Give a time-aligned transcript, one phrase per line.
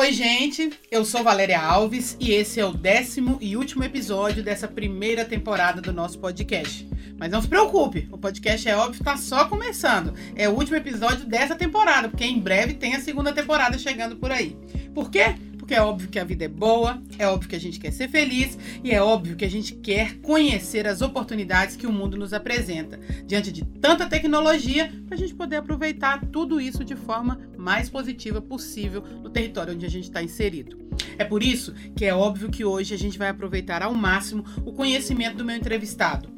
[0.00, 4.66] Oi, gente, eu sou Valéria Alves e esse é o décimo e último episódio dessa
[4.66, 6.88] primeira temporada do nosso podcast.
[7.18, 10.14] Mas não se preocupe, o podcast é óbvio está só começando.
[10.34, 14.32] É o último episódio dessa temporada, porque em breve tem a segunda temporada chegando por
[14.32, 14.56] aí.
[14.94, 15.34] Por quê?
[15.70, 18.08] Porque é óbvio que a vida é boa, é óbvio que a gente quer ser
[18.08, 22.32] feliz e é óbvio que a gente quer conhecer as oportunidades que o mundo nos
[22.32, 27.88] apresenta, diante de tanta tecnologia, para a gente poder aproveitar tudo isso de forma mais
[27.88, 30.76] positiva possível no território onde a gente está inserido.
[31.16, 34.72] É por isso que é óbvio que hoje a gente vai aproveitar ao máximo o
[34.72, 36.28] conhecimento do meu entrevistado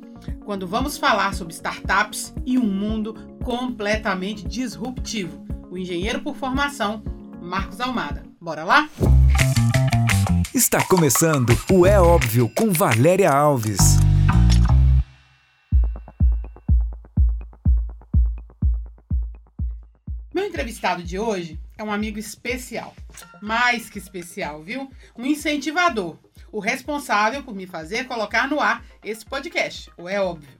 [0.44, 5.42] quando vamos falar sobre startups e um mundo completamente disruptivo.
[5.70, 7.02] O engenheiro por formação,
[7.40, 8.31] Marcos Almada.
[8.42, 8.90] Bora lá?
[10.52, 13.78] Está começando o É Óbvio com Valéria Alves.
[20.34, 22.92] Meu entrevistado de hoje é um amigo especial.
[23.40, 24.90] Mais que especial, viu?
[25.16, 26.16] Um incentivador.
[26.50, 30.58] O responsável por me fazer colocar no ar esse podcast, o É Óbvio.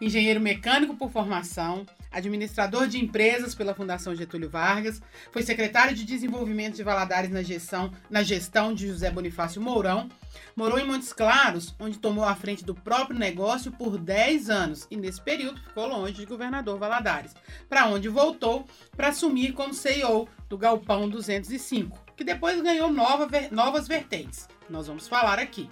[0.00, 5.00] Engenheiro mecânico por formação, administrador de empresas pela Fundação Getúlio Vargas,
[5.32, 10.08] foi secretário de Desenvolvimento de Valadares na gestão, na gestão de José Bonifácio Mourão,
[10.56, 14.96] morou em Montes Claros, onde tomou a frente do próprio negócio por 10 anos e
[14.96, 17.34] nesse período ficou longe de governador Valadares,
[17.68, 23.86] para onde voltou para assumir como CEO do Galpão 205, que depois ganhou nova, novas
[23.86, 24.48] vertentes.
[24.68, 25.68] Nós vamos falar aqui.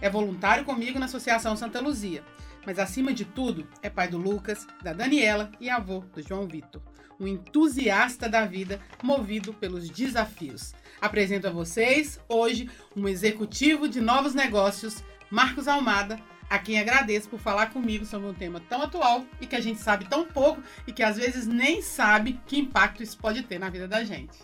[0.00, 2.22] É voluntário comigo na Associação Santa Luzia
[2.66, 6.82] mas acima de tudo é pai do Lucas, da Daniela e avô do João Vitor.
[7.18, 10.74] Um entusiasta da vida, movido pelos desafios.
[11.00, 17.40] Apresento a vocês hoje um executivo de novos negócios, Marcos Almada, a quem agradeço por
[17.40, 20.92] falar comigo sobre um tema tão atual e que a gente sabe tão pouco e
[20.92, 24.38] que às vezes nem sabe que impacto isso pode ter na vida da gente.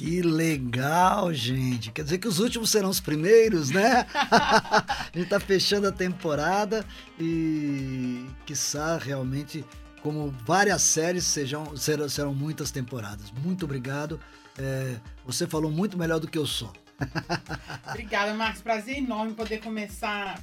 [0.00, 1.92] Que legal, gente.
[1.92, 4.06] Quer dizer que os últimos serão os primeiros, né?
[4.14, 6.86] a gente tá fechando a temporada
[7.18, 9.62] e quiçá realmente,
[10.02, 13.30] como várias séries, sejam, serão, serão muitas temporadas.
[13.44, 14.18] Muito obrigado.
[14.58, 16.72] É, você falou muito melhor do que eu sou.
[17.86, 18.62] Obrigada, Marcos.
[18.62, 20.40] Prazer enorme poder começar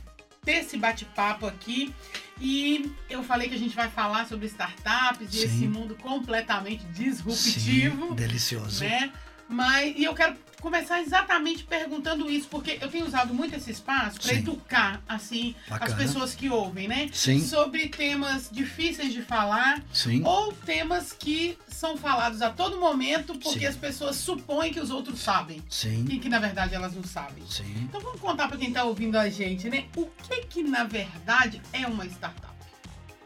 [0.47, 1.93] ter esse bate-papo aqui.
[2.39, 5.37] E eu falei que a gente vai falar sobre startups Sim.
[5.37, 8.09] e esse mundo completamente disruptivo.
[8.09, 8.83] Sim, delicioso.
[8.83, 9.11] Né?
[9.49, 14.19] Mas, e eu quero começar exatamente perguntando isso, porque eu tenho usado muito esse espaço
[14.19, 15.91] para educar, assim, Bacana.
[15.91, 17.09] as pessoas que ouvem, né?
[17.13, 17.39] Sim.
[17.39, 19.83] Sobre temas difíceis de falar.
[19.93, 20.23] Sim.
[20.25, 23.65] Ou temas que são falados a todo momento porque Sim.
[23.67, 25.61] as pessoas supõem que os outros sabem.
[25.69, 26.05] Sim.
[26.09, 27.45] E que, na verdade, elas não sabem.
[27.47, 27.83] Sim.
[27.83, 29.85] Então vamos contar para quem está ouvindo a gente, né?
[29.95, 32.47] O que que, na verdade, é uma startup?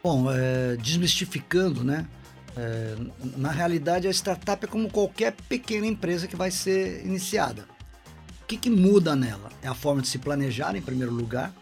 [0.04, 2.06] Bom, é, desmistificando, né?
[2.58, 2.96] É,
[3.38, 7.66] na realidade, a startup é como qualquer pequena empresa que vai ser iniciada.
[8.42, 9.50] O que, que muda nela?
[9.62, 11.54] É a forma de se planejar, em primeiro lugar,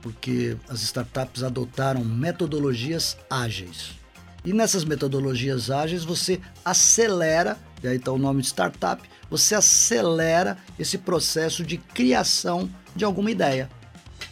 [0.00, 3.98] porque as startups adotaram metodologias ágeis.
[4.44, 10.56] E nessas metodologias ágeis você acelera, e aí está o nome de startup, você acelera
[10.78, 13.68] esse processo de criação de alguma ideia.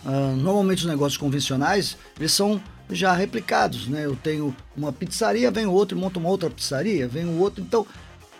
[0.04, 4.06] Uh, normalmente os negócios convencionais, eles são já replicados, né?
[4.06, 7.62] Eu tenho uma pizzaria, vem outro e monta uma outra pizzaria, vem o outro.
[7.62, 7.86] Então,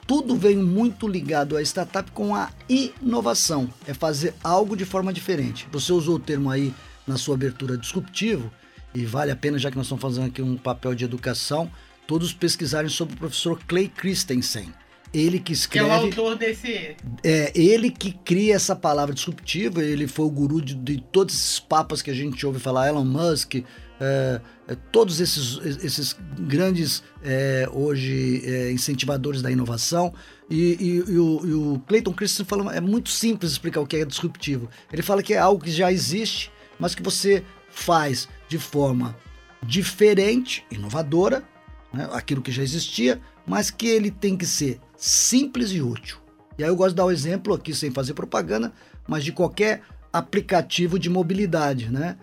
[0.06, 3.68] tudo vem muito ligado à startup com a inovação.
[3.86, 5.66] É fazer algo de forma diferente.
[5.72, 6.72] Você usou o termo aí
[7.06, 8.50] na sua abertura disruptivo,
[8.94, 11.70] e vale a pena, já que nós estamos fazendo aqui um papel de educação,
[12.06, 14.72] todos pesquisarem sobre o professor Clay Christensen.
[15.12, 15.86] Ele que escreve.
[15.86, 16.96] Que é o autor desse.
[17.22, 21.60] É, ele que cria essa palavra disruptiva, ele foi o guru de, de todos esses
[21.60, 23.56] papas que a gente ouve falar, Elon Musk,
[24.00, 30.12] é, é, todos esses, esses grandes é, hoje é, incentivadores da inovação
[30.50, 33.96] e, e, e, o, e o, Clayton Christensen fala é muito simples explicar o que
[33.96, 34.68] é disruptivo.
[34.92, 39.16] Ele fala que é algo que já existe, mas que você faz de forma
[39.62, 41.42] diferente, inovadora,
[41.92, 46.18] né, aquilo que já existia, mas que ele tem que ser simples e útil.
[46.58, 48.72] E aí eu gosto de dar o um exemplo aqui sem fazer propaganda,
[49.08, 49.82] mas de qualquer
[50.12, 52.16] aplicativo de mobilidade, né?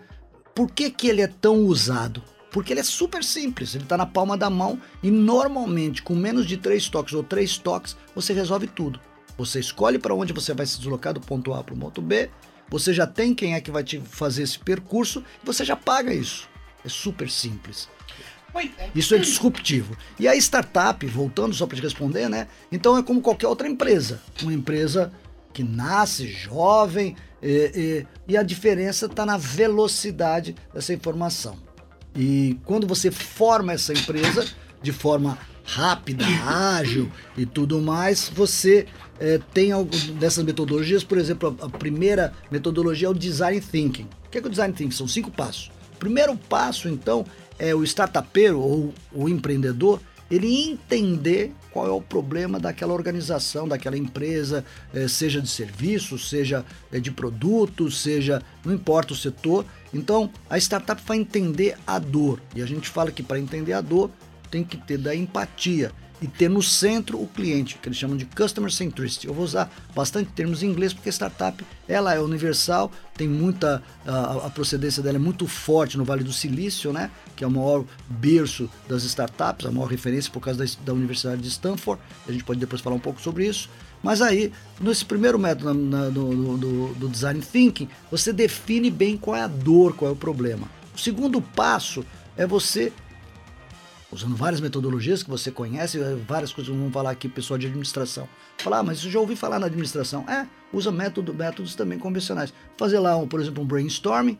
[0.54, 2.22] Por que, que ele é tão usado?
[2.50, 6.46] Porque ele é super simples, ele está na palma da mão e normalmente com menos
[6.46, 9.00] de três toques ou três toques você resolve tudo.
[9.36, 12.30] Você escolhe para onde você vai se deslocar do ponto A para o ponto B,
[12.68, 16.14] você já tem quem é que vai te fazer esse percurso e você já paga
[16.14, 16.48] isso.
[16.84, 17.88] É super simples.
[18.78, 18.90] É.
[18.94, 19.96] Isso é disruptivo.
[20.18, 22.46] E a startup, voltando só para te responder, né?
[22.70, 24.22] Então é como qualquer outra empresa.
[24.42, 25.12] Uma empresa
[25.52, 31.56] que nasce jovem, e, e, e a diferença está na velocidade dessa informação.
[32.16, 34.46] E quando você forma essa empresa
[34.82, 38.86] de forma rápida, ágil e tudo mais, você
[39.20, 41.04] é, tem algo dessas metodologias.
[41.04, 44.08] Por exemplo, a, a, primeira metodologia é o Design Thinking.
[44.26, 44.96] O que é, que é o Design Thinking?
[44.96, 45.70] São cinco passos.
[45.94, 47.26] O primeiro passo, então,
[47.58, 50.00] é o startupeiro ou o empreendedor
[50.30, 56.64] ele entender qual é o problema daquela organização, daquela empresa, é, seja de serviço, seja
[56.92, 59.66] é, de produto, seja, não importa o setor.
[59.92, 62.40] Então, a startup vai entender a dor.
[62.54, 64.08] E a gente fala que para entender a dor,
[64.52, 65.90] tem que ter da empatia
[66.24, 69.26] e ter no centro o cliente, que eles chamam de customer centricity.
[69.26, 74.46] Eu vou usar bastante termos em inglês porque startup ela é universal, tem muita a,
[74.46, 77.10] a, procedência dela é muito forte no Vale do Silício, né?
[77.36, 81.42] Que é o maior berço das startups, a maior referência por causa da, da Universidade
[81.42, 82.00] de Stanford.
[82.26, 83.68] A gente pode depois falar um pouco sobre isso.
[84.02, 84.50] Mas aí,
[84.80, 89.46] nesse primeiro método na, do, do, do design thinking, você define bem qual é a
[89.46, 90.70] dor, qual é o problema.
[90.96, 92.02] O segundo passo
[92.34, 92.94] é você
[94.14, 97.66] usando várias metodologias que você conhece, eh, várias coisas que vamos falar aqui, pessoal de
[97.66, 98.28] administração.
[98.58, 100.24] Falar, ah, mas eu já ouvi falar na administração.
[100.28, 102.54] É, usa método, métodos também convencionais.
[102.76, 104.38] Fazer lá, um, por exemplo, um brainstorming,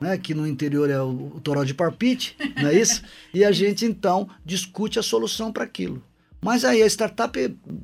[0.00, 3.02] né, que no interior é o, o toró de parpite, não é isso?
[3.34, 6.02] e a gente então discute a solução para aquilo.
[6.40, 7.36] Mas aí a startup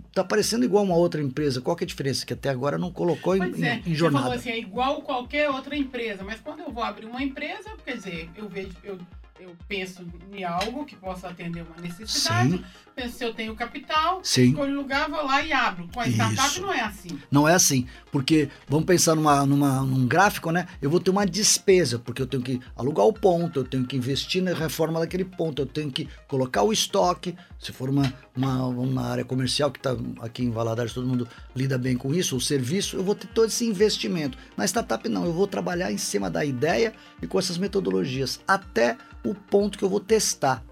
[0.09, 1.61] está parecendo igual uma outra empresa.
[1.61, 2.25] Qual é a diferença?
[2.25, 4.27] Que até agora não colocou em, é, em, jornada.
[4.27, 6.23] Você falou assim, é igual qualquer outra empresa.
[6.23, 8.99] Mas quando eu vou abrir uma empresa, quer dizer, eu vejo, eu
[9.43, 12.65] eu penso em algo que possa atender uma necessidade, Sim.
[12.95, 14.51] penso se eu tenho capital, Sim.
[14.51, 15.89] escolho lugar, vou lá e abro.
[15.93, 16.63] Com a startup Isso.
[16.63, 17.19] não é assim.
[17.29, 20.69] Não é assim, porque vamos pensar numa, numa, num gráfico, né?
[20.81, 23.97] Eu vou ter uma despesa, porque eu tenho que alugar o ponto, eu tenho que
[23.97, 28.67] investir na reforma daquele ponto, eu tenho que colocar o estoque, se for uma, uma,
[28.67, 32.41] uma área comercial que está aqui em Valadares, todo mundo lida bem com isso, o
[32.41, 34.39] serviço, eu vou ter todo esse investimento.
[34.57, 38.97] Na startup não, eu vou trabalhar em cima da ideia e com essas metodologias, até
[39.25, 40.65] o ponto que eu vou testar.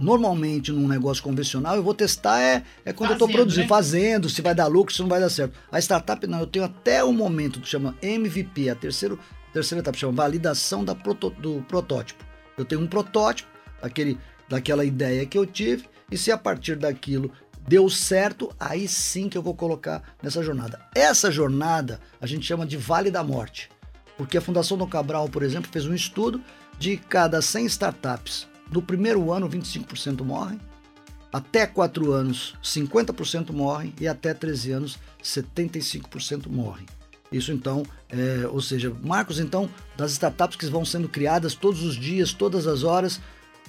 [0.00, 3.68] Normalmente, num negócio convencional, eu vou testar é, é quando fazendo, eu estou produzindo, né?
[3.68, 5.58] fazendo, se vai dar lucro, se não vai dar certo.
[5.70, 9.18] A startup não, eu tenho até o momento que chama MVP, a terceira,
[9.52, 12.24] terceira etapa, chama validação da proto, do protótipo.
[12.56, 13.50] Eu tenho um protótipo
[13.82, 17.30] daquele, daquela ideia que eu tive, e se a partir daquilo
[17.66, 20.80] deu certo, aí sim que eu vou colocar nessa jornada.
[20.94, 23.70] Essa jornada a gente chama de Vale da Morte,
[24.16, 26.42] porque a Fundação Dom Cabral, por exemplo, fez um estudo
[26.78, 30.60] de cada 100 startups, no primeiro ano 25% morrem,
[31.32, 36.86] até 4 anos 50% morrem e até 13 anos 75% morrem.
[37.30, 41.94] Isso então, é, ou seja, marcos então das startups que vão sendo criadas todos os
[41.94, 43.20] dias, todas as horas,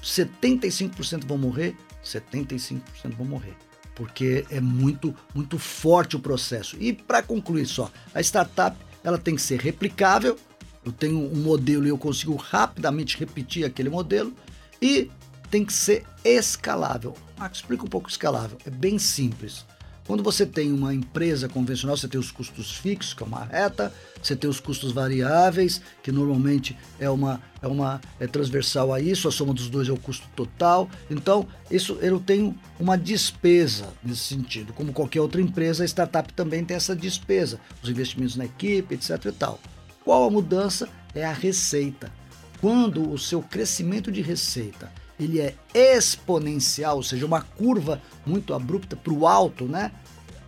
[0.02, 2.82] 75% vão morrer, 75%
[3.18, 3.56] vão morrer,
[3.96, 6.76] porque é muito muito forte o processo.
[6.80, 10.38] E para concluir só, a startup ela tem que ser replicável,
[10.84, 14.34] eu tenho um modelo e eu consigo rapidamente repetir aquele modelo
[14.82, 15.10] e
[15.50, 17.16] tem que ser escalável.
[17.38, 18.58] Marcos, explica um pouco escalável.
[18.66, 19.66] É bem simples.
[20.06, 23.94] Quando você tem uma empresa convencional, você tem os custos fixos, que é uma reta,
[24.22, 29.28] você tem os custos variáveis, que normalmente é uma é uma é transversal a isso,
[29.28, 30.90] a soma dos dois é o custo total.
[31.12, 34.74] Então, isso eu tenho uma despesa nesse sentido.
[34.74, 39.26] Como qualquer outra empresa, a startup também tem essa despesa, os investimentos na equipe, etc
[39.26, 39.60] e tal.
[40.04, 40.90] Qual a mudança?
[41.14, 42.12] É a receita.
[42.60, 44.92] Quando o seu crescimento de receita
[45.24, 49.92] ele é exponencial, ou seja, uma curva muito abrupta para o alto, né?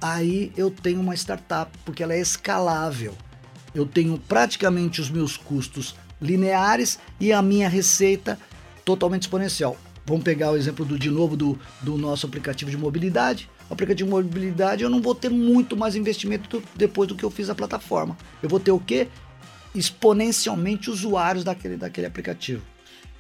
[0.02, 3.14] Aí eu tenho uma startup, porque ela é escalável.
[3.74, 8.38] Eu tenho praticamente os meus custos lineares e a minha receita
[8.84, 9.77] totalmente exponencial.
[10.06, 13.50] Vamos pegar o exemplo do, de novo do, do nosso aplicativo de mobilidade.
[13.70, 17.32] O aplicativo de mobilidade eu não vou ter muito mais investimento depois do que eu
[17.32, 18.18] fiz a plataforma.
[18.42, 19.08] Eu vou ter o quê?
[19.75, 22.63] exponencialmente usuários daquele, daquele aplicativo.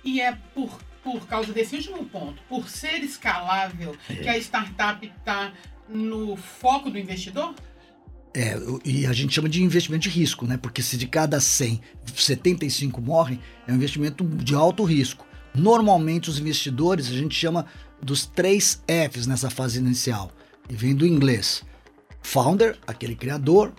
[0.03, 4.15] E é por, por causa desse último ponto, por ser escalável, é.
[4.15, 5.53] que a startup está
[5.89, 7.53] no foco do investidor?
[8.35, 10.57] É, e a gente chama de investimento de risco, né?
[10.57, 11.79] Porque se de cada 100,
[12.15, 15.25] 75 morrem, é um investimento de alto risco.
[15.53, 17.67] Normalmente os investidores, a gente chama
[18.01, 20.31] dos três Fs nessa fase inicial.
[20.67, 21.63] E vem do inglês.
[22.23, 23.71] Founder, aquele criador,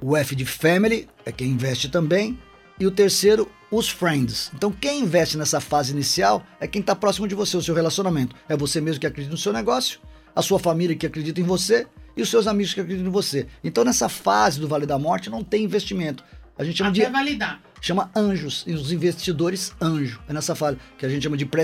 [0.00, 2.38] o F de Family é quem investe também.
[2.80, 4.50] E o terceiro, os friends.
[4.54, 8.34] Então, quem investe nessa fase inicial é quem está próximo de você, o seu relacionamento.
[8.48, 10.00] É você mesmo que acredita no seu negócio,
[10.34, 13.46] a sua família que acredita em você e os seus amigos que acreditam em você.
[13.62, 16.24] Então, nessa fase do Vale da Morte, não tem investimento.
[16.56, 17.12] A gente chama Até de.
[17.12, 17.60] validar.
[17.80, 20.20] Chama anjos, e os investidores anjo.
[20.28, 21.62] É nessa fase que a gente chama de pre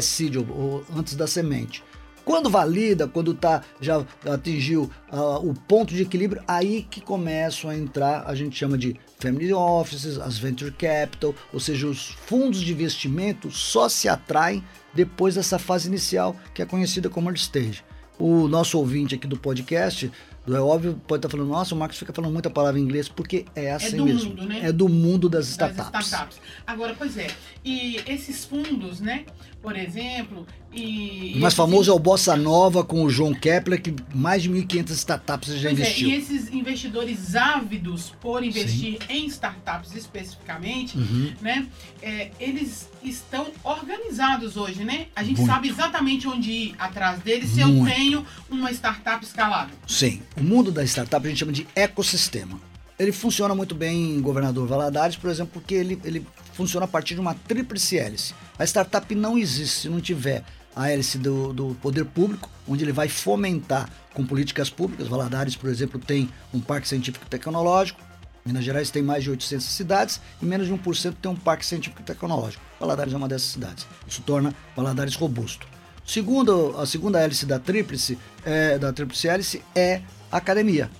[0.56, 1.82] ou antes da semente.
[2.24, 7.76] Quando valida, quando tá, já atingiu uh, o ponto de equilíbrio, aí que começam a
[7.76, 12.72] entrar, a gente chama de family offices, as venture capital, ou seja, os fundos de
[12.72, 14.64] investimento só se atraem
[14.94, 17.84] depois dessa fase inicial que é conhecida como early stage.
[18.18, 20.10] O nosso ouvinte aqui do podcast
[20.46, 23.46] é óbvio, pode estar falando, nossa, o Marcos fica falando muita palavra em inglês, porque
[23.54, 24.30] é assim é do mesmo.
[24.30, 24.60] Mundo, né?
[24.64, 25.90] É do mundo das startups.
[25.90, 26.40] das startups.
[26.66, 27.28] Agora, pois é,
[27.64, 29.24] e esses fundos, né,
[29.62, 31.34] por exemplo, e...
[31.36, 34.90] O mais famoso é o Bossa Nova com o João Kepler, que mais de 1.500
[34.90, 36.08] startups já pois investiu.
[36.08, 39.06] É, e esses investidores ávidos por investir Sim.
[39.08, 41.32] em startups especificamente, uhum.
[41.40, 41.66] né,
[42.02, 45.06] é, eles estão organizados hoje, né?
[45.14, 45.52] A gente Muito.
[45.52, 47.88] sabe exatamente onde ir atrás deles se Muito.
[47.88, 49.76] eu tenho uma startup escalável.
[49.86, 50.22] Sim.
[50.36, 52.60] O mundo da startup a gente chama de ecossistema.
[52.98, 57.14] Ele funciona muito bem em Governador Valadares, por exemplo, porque ele, ele funciona a partir
[57.14, 58.34] de uma tríplice hélice.
[58.58, 62.92] A startup não existe se não tiver a hélice do, do poder público, onde ele
[62.92, 65.06] vai fomentar com políticas públicas.
[65.06, 68.00] Valadares, por exemplo, tem um parque científico tecnológico.
[68.44, 72.02] Minas Gerais tem mais de 800 cidades e menos de 1% tem um parque científico
[72.02, 72.62] e tecnológico.
[72.78, 73.86] Valadares é uma dessas cidades.
[74.06, 75.66] Isso torna Valadares robusto.
[76.06, 80.02] Segundo, a segunda hélice da tríplice, é, da tríplice hélice é
[80.38, 80.90] academia.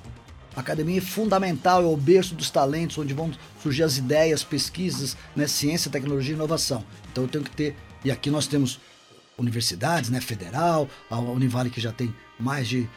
[0.57, 5.17] A academia é fundamental, é o berço dos talentos, onde vão surgir as ideias, pesquisas,
[5.35, 6.85] né, ciência, tecnologia e inovação.
[7.11, 8.79] Então eu tenho que ter, e aqui nós temos
[9.37, 12.89] universidades, né, federal, a Univale que já tem mais de,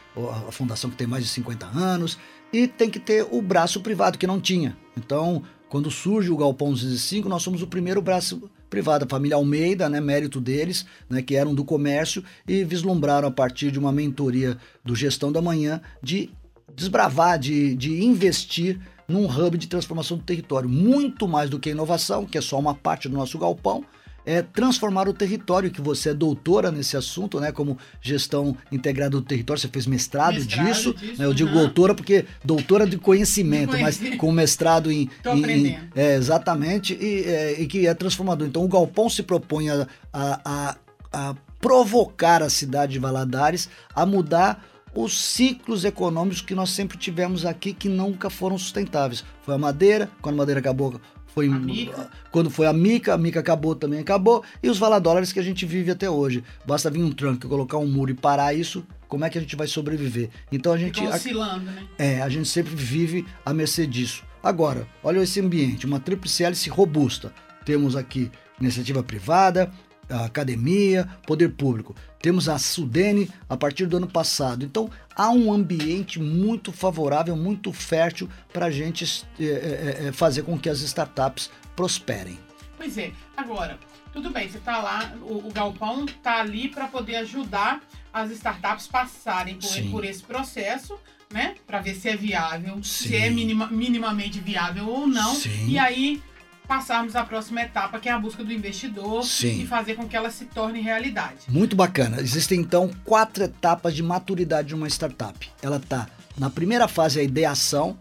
[0.46, 2.16] a fundação que tem mais de 50 anos,
[2.52, 4.76] e tem que ter o braço privado, que não tinha.
[4.96, 9.88] Então, quando surge o Galpão 205, nós somos o primeiro braço privada, a família Almeida,
[9.88, 14.56] né, mérito deles, né, que eram do comércio e vislumbraram a partir de uma mentoria
[14.84, 16.30] do Gestão da Manhã de
[16.74, 20.68] desbravar, de, de investir num hub de transformação do território.
[20.68, 23.84] Muito mais do que inovação, que é só uma parte do nosso galpão,
[24.28, 27.50] é transformar o território, que você é doutora nesse assunto, né?
[27.50, 30.92] Como gestão integrada do território, você fez mestrado, mestrado disso.
[30.92, 35.08] disso né, eu digo doutora porque doutora de conhecimento, de mas com mestrado em.
[35.22, 38.46] Tô em, em é, exatamente, e, é, e, que é transformador.
[38.46, 40.76] Então o Galpão se propõe a, a, a,
[41.10, 44.62] a provocar a cidade de Valadares a mudar
[44.94, 49.24] os ciclos econômicos que nós sempre tivemos aqui que nunca foram sustentáveis.
[49.42, 51.00] Foi a madeira, quando a madeira acabou,
[51.46, 51.90] foi
[52.30, 55.64] quando foi a mica, a mica acabou, também acabou, e os valadólares que a gente
[55.64, 56.42] vive até hoje.
[56.66, 59.56] Basta vir um tranco, colocar um muro e parar isso, como é que a gente
[59.56, 60.28] vai sobreviver?
[60.52, 61.86] Então a gente oscilando, né?
[61.98, 64.24] É, a gente sempre vive à mercê disso.
[64.42, 67.32] Agora, olha esse ambiente, uma tríplice hélice robusta.
[67.64, 68.30] Temos aqui
[68.60, 69.70] iniciativa privada,
[70.08, 71.94] a academia, poder público.
[72.20, 74.64] Temos a Sudene a partir do ano passado.
[74.64, 80.58] Então há um ambiente muito favorável, muito fértil para a gente é, é, fazer com
[80.58, 82.38] que as startups prosperem.
[82.76, 83.12] Pois é.
[83.36, 83.78] Agora,
[84.12, 87.80] tudo bem, você está lá, o, o galpão está ali para poder ajudar
[88.12, 90.98] as startups passarem por, por esse processo,
[91.32, 91.54] né?
[91.66, 93.08] Para ver se é viável, Sim.
[93.08, 95.34] se é minima, minimamente viável ou não.
[95.34, 95.68] Sim.
[95.68, 96.22] E aí
[96.68, 99.62] passarmos à próxima etapa, que é a busca do investidor Sim.
[99.62, 101.38] e fazer com que ela se torne realidade.
[101.48, 102.20] Muito bacana.
[102.20, 105.50] Existem então quatro etapas de maturidade de uma startup.
[105.62, 106.06] Ela está
[106.36, 107.96] na primeira fase, a ideação.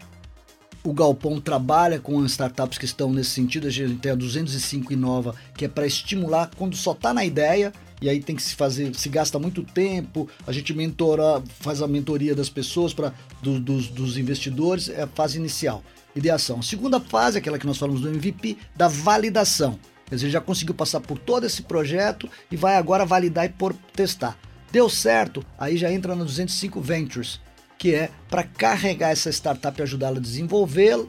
[0.84, 3.68] O Galpão trabalha com as startups que estão nesse sentido.
[3.68, 7.72] A gente tem a 205 Inova, que é para estimular quando só está na ideia
[8.02, 11.88] e aí tem que se fazer, se gasta muito tempo, a gente mentora, faz a
[11.88, 15.84] mentoria das pessoas para do, dos, dos investidores, é a fase inicial
[16.18, 16.60] ideação.
[16.60, 19.80] A segunda fase, aquela que nós falamos do MVP, da validação.
[20.06, 23.74] Quer dizer, já conseguiu passar por todo esse projeto e vai agora validar e por
[23.94, 24.38] testar.
[24.72, 27.42] Deu certo, aí já entra no 205 Ventures,
[27.78, 31.06] que é para carregar essa startup e ajudá-la a desenvolvê-la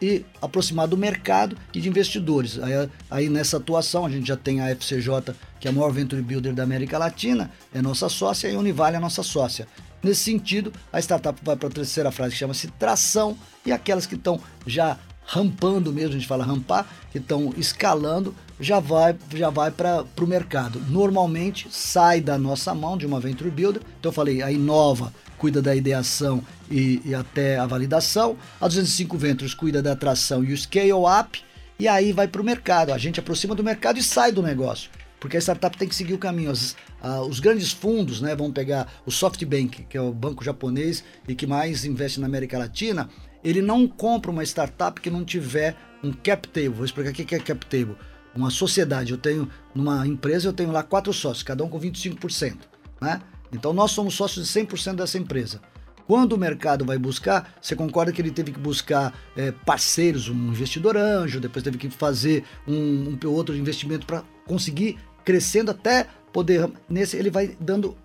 [0.00, 2.58] e aproximar do mercado e de investidores.
[2.58, 6.22] Aí, aí, nessa atuação a gente já tem a FCJ, que é a maior venture
[6.22, 9.66] builder da América Latina, é nossa sócia, e a Univale é nossa sócia.
[10.02, 13.36] Nesse sentido, a startup vai para a terceira frase que chama-se tração
[13.66, 14.96] e aquelas que estão já
[15.28, 20.26] rampando mesmo, a gente fala rampar, que estão escalando, já vai, já vai para o
[20.26, 20.80] mercado.
[20.88, 23.82] Normalmente sai da nossa mão de uma Venture Builder.
[23.98, 29.18] Então eu falei, a Inova cuida da ideação e, e até a validação, a 205
[29.18, 31.44] Ventures cuida da atração e o scale up,
[31.78, 32.92] e aí vai para o mercado.
[32.92, 34.90] A gente aproxima do mercado e sai do negócio
[35.20, 36.50] porque a startup tem que seguir o caminho.
[36.50, 41.04] Os, uh, os grandes fundos né, vão pegar o SoftBank, que é o banco japonês
[41.26, 43.08] e que mais investe na América Latina,
[43.42, 46.68] ele não compra uma startup que não tiver um cap table.
[46.70, 47.96] Vou explicar o que é cap table.
[48.34, 52.56] Uma sociedade, eu tenho, numa empresa eu tenho lá quatro sócios, cada um com 25%.
[53.00, 53.20] Né?
[53.52, 55.60] Então nós somos sócios de 100% dessa empresa.
[56.06, 60.48] Quando o mercado vai buscar, você concorda que ele teve que buscar é, parceiros, um
[60.48, 66.70] investidor anjo, depois teve que fazer um, um outro investimento para conseguir crescendo até poder.
[66.88, 67.96] Nesse ele vai dando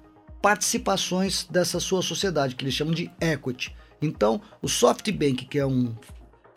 [0.42, 3.76] participações dessa sua sociedade, que eles chamam de equity.
[4.02, 5.96] Então, o SoftBank, que é um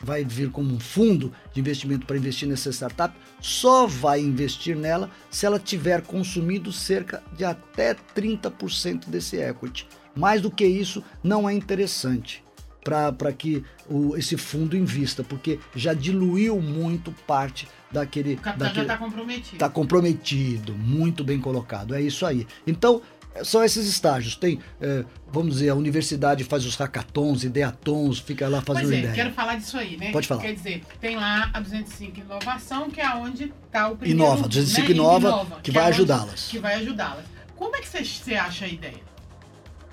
[0.03, 5.11] vai vir como um fundo de investimento para investir nessa startup, só vai investir nela
[5.31, 9.87] se ela tiver consumido cerca de até 30% desse equity.
[10.15, 12.45] Mais do que isso, não é interessante
[12.87, 18.35] para que o, esse fundo invista, porque já diluiu muito parte daquele.
[18.35, 19.53] O capital daquele, já está comprometido.
[19.55, 21.95] Está comprometido, muito bem colocado.
[21.95, 22.47] É isso aí.
[22.67, 23.03] Então,
[23.43, 24.37] são esses estágios.
[24.37, 28.99] Tem, é, vamos dizer, a universidade faz os hackathons, ideatons, fica lá fazendo pois é,
[29.01, 29.15] ideia.
[29.15, 30.13] quero falar disso aí, né?
[30.13, 30.43] Pode falar.
[30.43, 34.23] Quer dizer, tem lá a 205 Inovação, que é onde está o primeiro...
[34.23, 34.95] Inova, 205 né?
[34.95, 36.49] Inova, Inova, que é vai onde- ajudá-las.
[36.49, 37.25] Que vai ajudá-las.
[37.57, 39.16] Como é que você- você acha a ideia?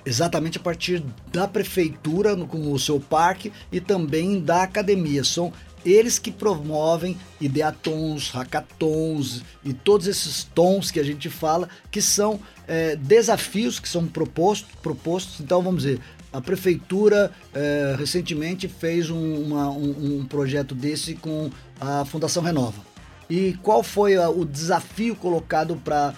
[0.06, 5.24] Exatamente a partir da prefeitura com o seu parque e também da academia.
[5.24, 5.52] São
[5.86, 12.40] eles que promovem ideatons, hackathons e todos esses tons que a gente fala, que são
[12.68, 15.40] é, desafios que são propostos.
[15.42, 16.00] Então, vamos dizer,
[16.32, 22.82] a prefeitura é, recentemente fez um, uma- um- um projeto desse com a Fundação Renova.
[23.30, 26.14] E qual foi a- o desafio colocado para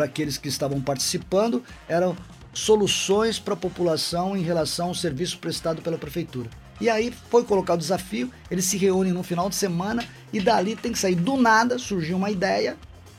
[0.00, 1.62] aqueles que estavam participando?
[1.88, 2.16] Eram
[2.54, 6.48] soluções para a população em relação ao serviço prestado pela prefeitura.
[6.80, 10.74] E aí foi colocado o desafio, eles se reúnem no final de semana e dali
[10.74, 12.76] tem que sair do nada, surgiu uma ideia,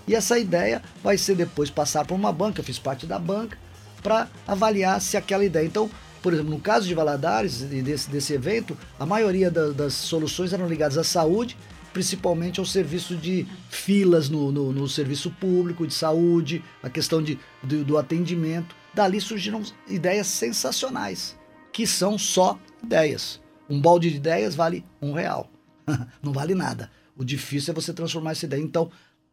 [0.07, 3.57] e essa ideia vai ser depois passar por uma banca, eu fiz parte da banca,
[4.03, 5.65] para avaliar se aquela ideia.
[5.65, 5.89] Então,
[6.21, 10.53] por exemplo, no caso de Valadares e desse, desse evento, a maioria da- das soluções
[10.53, 11.57] eram ligadas à saúde,
[11.93, 17.39] principalmente ao serviço de filas no, no- no serviço público de saúde, a questão de,
[17.63, 18.75] do, do atendimento.
[18.95, 21.37] Dali surgiram ideias sensacionais,
[21.73, 23.41] que são só ideias.
[23.69, 25.49] Um balde de ideias vale um real.
[26.23, 26.89] Não vale nada.
[27.17, 28.61] O difícil é você transformar essa ideia.
[28.61, 28.89] Então,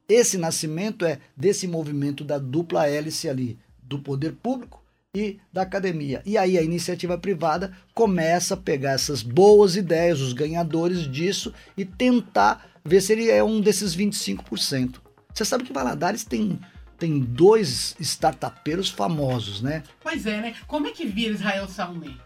[0.08, 4.82] esse nascimento é desse movimento da dupla hélice ali, do poder público
[5.14, 6.22] e da academia.
[6.26, 11.84] E aí a iniciativa privada começa a pegar essas boas ideias, os ganhadores disso, e
[11.84, 14.96] tentar ver se ele é um desses 25%.
[15.32, 16.58] Você sabe que Valadares tem,
[17.02, 19.82] tem dois startupeiros famosos, né?
[20.00, 20.54] Pois é, né?
[20.68, 22.16] Como é que vira Israel Salme?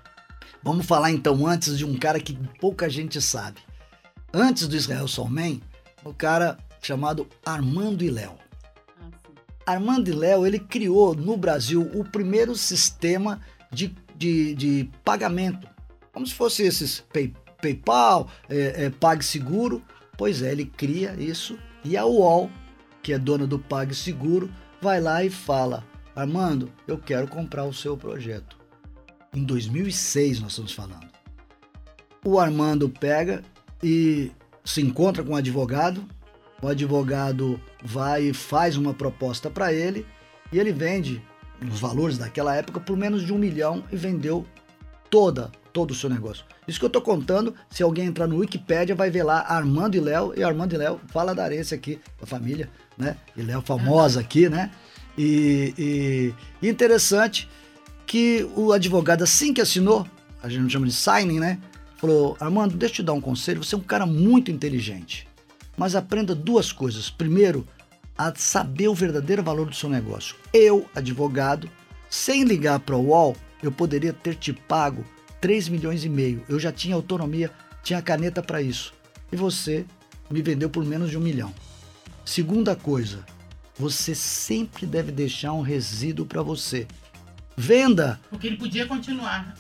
[0.63, 3.59] Vamos falar então antes de um cara que pouca gente sabe.
[4.35, 5.63] Antes do Israel Solman,
[6.05, 8.37] o cara chamado Armando Iléu.
[9.65, 13.41] Armando Iléu, ele criou no Brasil o primeiro sistema
[13.73, 15.67] de, de, de pagamento.
[16.13, 19.83] Como se fosse esses Pay- PayPal, é, é, PagSeguro.
[20.19, 22.51] Pois é, ele cria isso e a UOL,
[23.03, 25.85] que é dona do PagSeguro, vai lá e fala:
[26.15, 28.57] Armando, eu quero comprar o seu projeto.
[29.35, 31.07] Em 2006 nós estamos falando.
[32.25, 33.43] O Armando pega
[33.83, 34.33] e
[34.65, 36.05] se encontra com um advogado.
[36.63, 40.07] O advogado vai e faz uma proposta para ele
[40.51, 41.23] e ele vende
[41.61, 44.47] nos valores daquela época por menos de um milhão e vendeu
[45.11, 46.45] toda todo o seu negócio.
[46.67, 50.01] Isso que eu tô contando, se alguém entrar no Wikipedia vai ver lá Armando e
[50.01, 53.17] Léo e Armando e Léo fala da aqui da família, né?
[53.37, 54.71] E Léo famosa aqui, né?
[55.17, 56.35] E, e-
[56.67, 57.49] e interessante
[58.07, 60.07] que o advogado assim que assinou,
[60.43, 61.59] a gente chama de signing, né?
[61.97, 65.27] Falou, Armando, deixa eu te dar um conselho, você é um cara muito inteligente,
[65.77, 67.09] mas aprenda duas coisas.
[67.11, 67.67] Primeiro,
[68.17, 70.37] a saber o verdadeiro valor do seu negócio.
[70.53, 71.69] Eu, advogado,
[72.09, 75.05] sem ligar para o UOL, eu poderia ter te pago
[75.41, 76.43] 3 milhões e meio.
[76.49, 77.51] Eu já tinha autonomia,
[77.83, 78.93] tinha caneta para isso.
[79.33, 79.85] E você
[80.31, 81.53] me vendeu por menos de um milhão.
[82.27, 83.25] Segunda coisa,
[83.79, 86.87] você sempre deve deixar um resíduo para você.
[87.57, 88.21] Venda!
[88.29, 89.55] Porque ele podia continuar.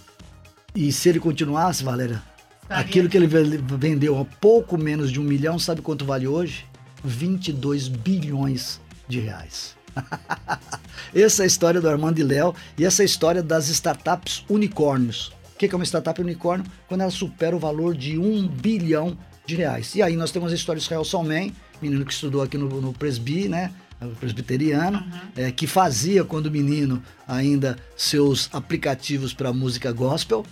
[0.74, 2.22] E se ele continuasse, Valéria,
[2.62, 6.26] Estaria- aquilo que ele ve- vendeu a pouco menos de um milhão, sabe quanto vale
[6.26, 6.66] hoje?
[7.04, 9.76] 22 bilhões de reais.
[11.14, 14.44] essa é a história do Armando e Léo e essa é a história das startups
[14.50, 15.28] unicórnios.
[15.54, 16.66] O que que é uma startup unicórnio?
[16.88, 19.94] Quando ela supera o valor de um bilhão de reais.
[19.94, 22.92] E aí nós temos a história do Israel Salman, menino que estudou aqui no, no
[22.92, 23.72] Presby, né?
[24.20, 25.02] Presbiteriano,
[25.34, 30.44] é, que fazia quando menino ainda seus aplicativos para música gospel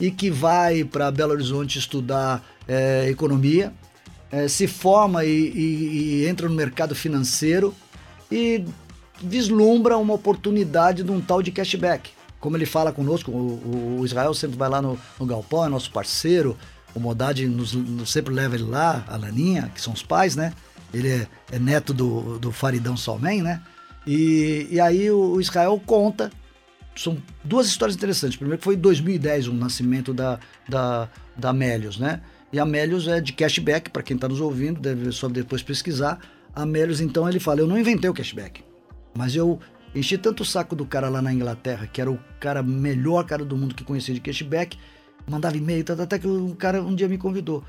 [0.00, 3.72] e que vai para Belo Horizonte estudar é, economia,
[4.32, 7.72] é, se forma e, e- e entra no mercado financeiro
[8.32, 8.64] e
[9.22, 12.10] vislumbra uma oportunidade de um tal de cashback.
[12.40, 15.90] Como ele fala conosco, o, o Israel sempre vai lá no, no Galpão, é nosso
[15.92, 16.56] parceiro,
[16.94, 20.52] o Modad nos, nos sempre leva ele lá, a Laninha, que são os pais, né?
[20.92, 23.62] Ele é, é neto do, do Faridão Salmen, né?
[24.06, 26.30] E, e aí o, o Israel conta
[26.96, 28.36] são duas histórias interessantes.
[28.36, 32.20] Primeiro foi em 2010 o nascimento da, da, da Amélios, né?
[32.52, 36.18] E a Amélios é de cashback, para quem está nos ouvindo, deve só depois pesquisar.
[36.54, 38.64] A Amélios, então, ele fala, eu não inventei o cashback,
[39.14, 39.60] mas eu
[39.94, 43.44] enchi tanto o saco do cara lá na Inglaterra, que era o cara melhor cara
[43.44, 44.78] do mundo que conhecia de cashback,
[45.28, 47.62] mandava e-mail, até que o cara um dia me convidou.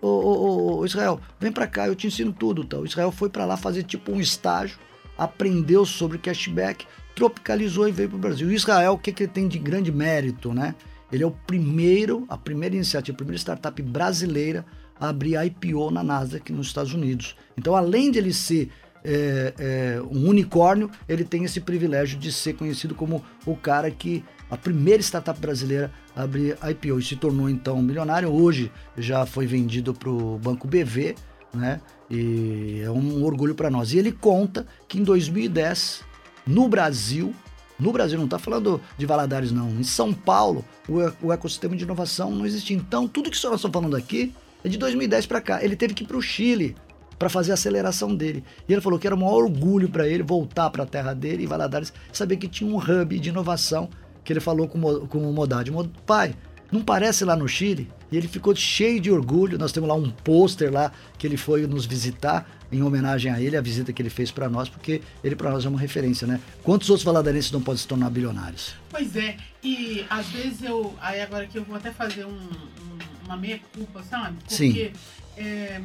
[0.00, 2.64] Ô, ô, ô Israel, vem pra cá, eu te ensino tudo.
[2.64, 2.80] Tal.
[2.80, 4.78] O Israel foi para lá fazer tipo um estágio,
[5.16, 8.48] aprendeu sobre cashback, tropicalizou e veio Brasil.
[8.48, 10.74] O Israel, o que, que ele tem de grande mérito, né?
[11.12, 14.64] Ele é o primeiro, a primeira iniciativa, a primeira startup brasileira
[14.98, 17.36] a abrir IPO na Nasdaq nos Estados Unidos.
[17.56, 18.70] Então, além de ele ser
[19.02, 24.22] é, é, um unicórnio, ele tem esse privilégio de ser conhecido como o cara que
[24.50, 28.30] a primeira startup brasileira a abrir IPO e se tornou então milionário.
[28.30, 31.14] Hoje já foi vendido para o Banco BV,
[31.54, 31.80] né?
[32.10, 33.92] E é um orgulho para nós.
[33.92, 36.02] E ele conta que em 2010,
[36.46, 37.32] no Brasil,
[37.78, 39.70] no Brasil, não está falando de Valadares, não.
[39.70, 40.64] Em São Paulo,
[41.22, 42.76] o, ecossistema de inovação não existia.
[42.76, 44.34] Então, tudo que nós estamos falando aqui
[44.64, 45.64] é de 2010 para cá.
[45.64, 46.76] Ele teve que ir para o Chile
[47.18, 48.42] para fazer a aceleração dele.
[48.68, 51.46] E ele falou que era um orgulho para ele voltar para a terra dele, em
[51.46, 53.88] Valadares, saber que tinha um hub de inovação
[54.24, 55.72] que ele falou com, com o Modade.
[56.06, 56.34] Pai,
[56.70, 57.90] não parece lá no Chile?
[58.12, 59.58] E ele ficou cheio de orgulho.
[59.58, 63.56] Nós temos lá um pôster lá que ele foi nos visitar em homenagem a ele,
[63.56, 66.40] a visita que ele fez para nós, porque ele para nós é uma referência, né?
[66.62, 68.74] Quantos outros valadarenses não podem se tornar bilionários?
[68.88, 70.94] Pois é, e às vezes eu.
[71.00, 74.36] Aí agora que eu vou até fazer um, um, uma meia-culpa, sabe?
[74.48, 74.92] Porque Sim.
[75.36, 75.80] É,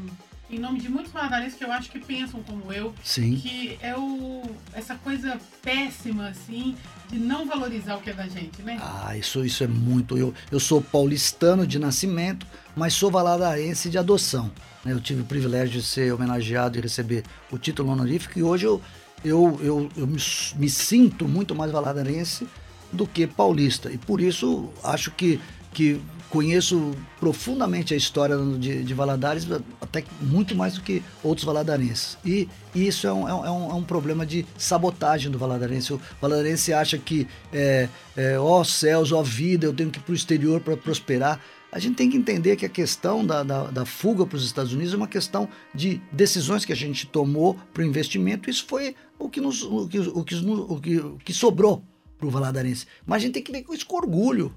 [0.49, 3.35] em nome de muitos valadarenses que eu acho que pensam como eu, Sim.
[3.35, 6.75] que é o, essa coisa péssima, assim,
[7.09, 8.77] de não valorizar o que é da gente, né?
[8.79, 10.17] Ah, isso, isso é muito.
[10.17, 14.51] Eu, eu sou paulistano de nascimento, mas sou valadarense de adoção.
[14.83, 14.93] Né?
[14.93, 18.81] Eu tive o privilégio de ser homenageado e receber o título honorífico e hoje eu,
[19.23, 20.17] eu, eu, eu me,
[20.57, 22.47] me sinto muito mais valadarense
[22.91, 23.91] do que paulista.
[23.91, 25.39] E por isso acho que,
[25.73, 29.47] que conheço profundamente a história de, de, Valadares,
[29.79, 32.17] até muito mais do que outros valadarenses.
[32.25, 35.93] E, e isso é um, é, um, é um, problema de sabotagem do valadarense.
[35.93, 40.11] O valadarense acha que, é, é, ó céus, ó vida, eu tenho que ir para
[40.11, 41.39] o exterior para prosperar.
[41.71, 44.73] A gente tem que entender que a questão da, da, da fuga para os Estados
[44.73, 48.49] Unidos é uma questão de decisões que a gente tomou para o investimento.
[48.49, 51.83] Isso foi o que, nos, o que, o que, o que, o que sobrou
[52.17, 52.87] para o valadarense.
[53.05, 54.53] Mas a gente tem que ver com isso com orgulho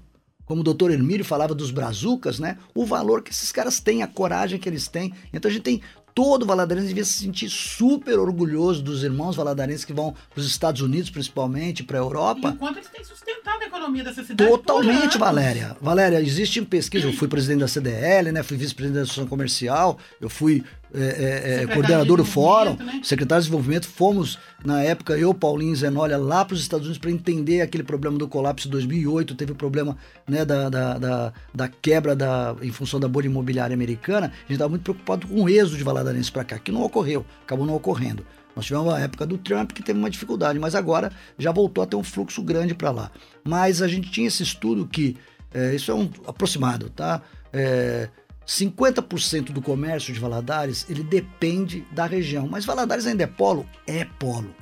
[0.49, 2.57] como o doutor Hermílio falava dos brazucas, né?
[2.73, 5.13] O valor que esses caras têm, a coragem que eles têm.
[5.31, 5.81] Então a gente tem
[6.15, 10.81] todo valadarense devia se sentir super orgulhoso dos irmãos valadarenses que vão para os Estados
[10.81, 12.49] Unidos, principalmente, para a Europa.
[12.49, 14.49] Enquanto eles têm sustentado a economia dessa cidade.
[14.49, 15.77] Totalmente, Valéria.
[15.79, 17.05] Valéria, existe pesquisa.
[17.05, 18.41] Eu fui presidente da CDL, né?
[18.41, 23.01] Fui vice-presidente da Associação Comercial, eu fui é, é, é coordenador do fórum, né?
[23.03, 27.11] secretário de desenvolvimento, fomos, na época, eu, Paulinho Zenolha, lá para os Estados Unidos para
[27.11, 29.97] entender aquele problema do colapso de 2008, teve o problema
[30.27, 34.53] né, da, da, da, da, quebra da, em função da bolha imobiliária americana, a gente
[34.53, 37.75] estava muito preocupado com o êxodo de Valadarense para cá, que não ocorreu, acabou não
[37.75, 38.25] ocorrendo.
[38.55, 41.87] Nós tivemos a época do Trump que teve uma dificuldade, mas agora já voltou a
[41.87, 43.11] ter um fluxo grande para lá.
[43.43, 45.15] Mas a gente tinha esse estudo que,
[45.53, 47.21] é, isso é um aproximado, tá?
[47.53, 48.09] É,
[48.47, 52.47] 50% do comércio de Valadares, ele depende da região.
[52.47, 53.67] Mas Valadares ainda é polo?
[53.85, 54.55] É polo.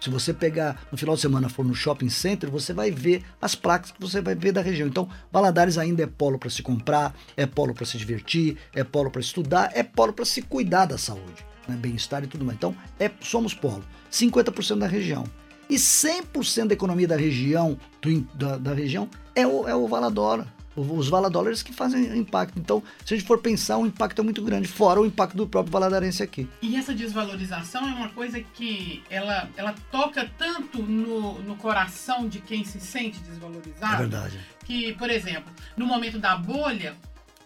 [0.00, 3.54] Se você pegar no final de semana for no shopping center, você vai ver as
[3.54, 4.88] placas que você vai ver da região.
[4.88, 9.10] Então, Valadares ainda é polo para se comprar, é polo para se divertir, é polo
[9.10, 11.76] para estudar, é polo para se cuidar da saúde, né?
[11.76, 12.56] bem-estar e tudo mais.
[12.56, 13.84] Então, é, somos polo.
[14.10, 15.24] 50% da região.
[15.68, 20.46] E 100% da economia da região, do, da, da, região é o, é o Valadora
[20.76, 22.58] os valadólares que fazem impacto.
[22.58, 25.46] Então, se a gente for pensar, o impacto é muito grande, fora o impacto do
[25.46, 26.48] próprio valadarense aqui.
[26.62, 32.40] E essa desvalorização é uma coisa que ela, ela toca tanto no, no coração de
[32.40, 33.94] quem se sente desvalorizado.
[33.94, 34.40] É verdade.
[34.64, 36.94] Que, por exemplo, no momento da bolha,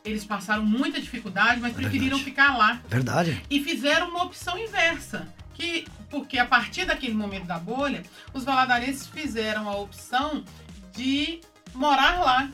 [0.04, 2.80] eles passaram muita dificuldade, mas é preferiram ficar lá.
[2.88, 3.42] Verdade.
[3.48, 5.26] E fizeram uma opção inversa.
[5.54, 8.02] Que, porque a partir daquele momento da bolha,
[8.34, 10.44] os valadarenses fizeram a opção
[10.92, 11.40] de
[11.72, 12.50] morar lá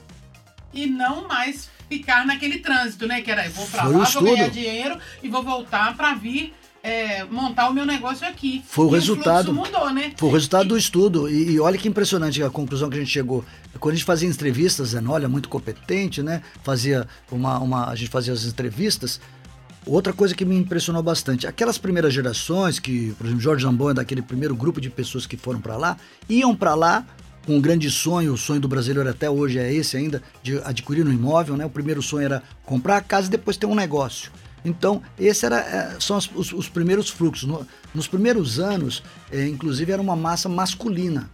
[0.72, 3.20] e não mais ficar naquele trânsito, né?
[3.20, 6.54] Que era, eu vou pra Foi lá, vou ganhar dinheiro e vou voltar para vir
[6.82, 8.62] é, montar o meu negócio aqui.
[8.66, 9.50] Foi o e resultado.
[9.50, 10.12] O mudou, né?
[10.16, 11.28] Foi o resultado e, do estudo.
[11.28, 13.44] E, e, olha que impressionante a conclusão que a gente chegou.
[13.78, 16.42] Quando a gente fazia entrevistas, Zenolha, muito competente, né?
[16.62, 17.88] Fazia uma, uma.
[17.88, 19.20] A gente fazia as entrevistas.
[19.86, 23.94] Outra coisa que me impressionou bastante, aquelas primeiras gerações, que, por exemplo, Jorge Zambon é
[23.94, 25.96] daquele primeiro grupo de pessoas que foram para lá,
[26.28, 27.06] iam para lá
[27.46, 31.06] com um grande sonho, o sonho do brasileiro até hoje é esse ainda, de adquirir
[31.06, 31.64] um imóvel, né?
[31.64, 34.30] O primeiro sonho era comprar a casa e depois ter um negócio.
[34.64, 37.48] Então, esses era, é, são os, os, os primeiros fluxos.
[37.48, 41.30] No, nos primeiros anos, é, inclusive, era uma massa masculina.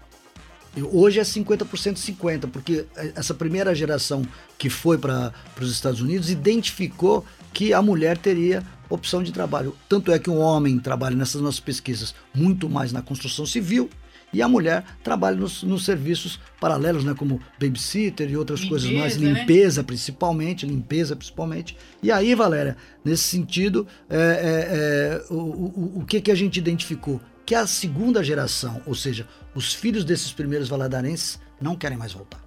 [0.93, 4.23] Hoje é 50% 50%, porque essa primeira geração
[4.59, 9.75] que foi para os Estados Unidos identificou que a mulher teria opção de trabalho.
[9.89, 13.89] Tanto é que o homem trabalha nessas nossas pesquisas muito mais na construção civil
[14.37, 19.17] e a mulher trabalha nos, nos serviços paralelos, né, como babysitter e outras coisas mais,
[19.17, 19.41] Limpeza, né?
[19.41, 21.75] limpeza principalmente, limpeza principalmente.
[22.03, 26.59] E aí, Valéria, nesse sentido, é, é, é, o, o, o que, que a gente
[26.59, 27.19] identificou?
[27.47, 32.46] Que a segunda geração, ou seja, os filhos desses primeiros valadarenses, não querem mais voltar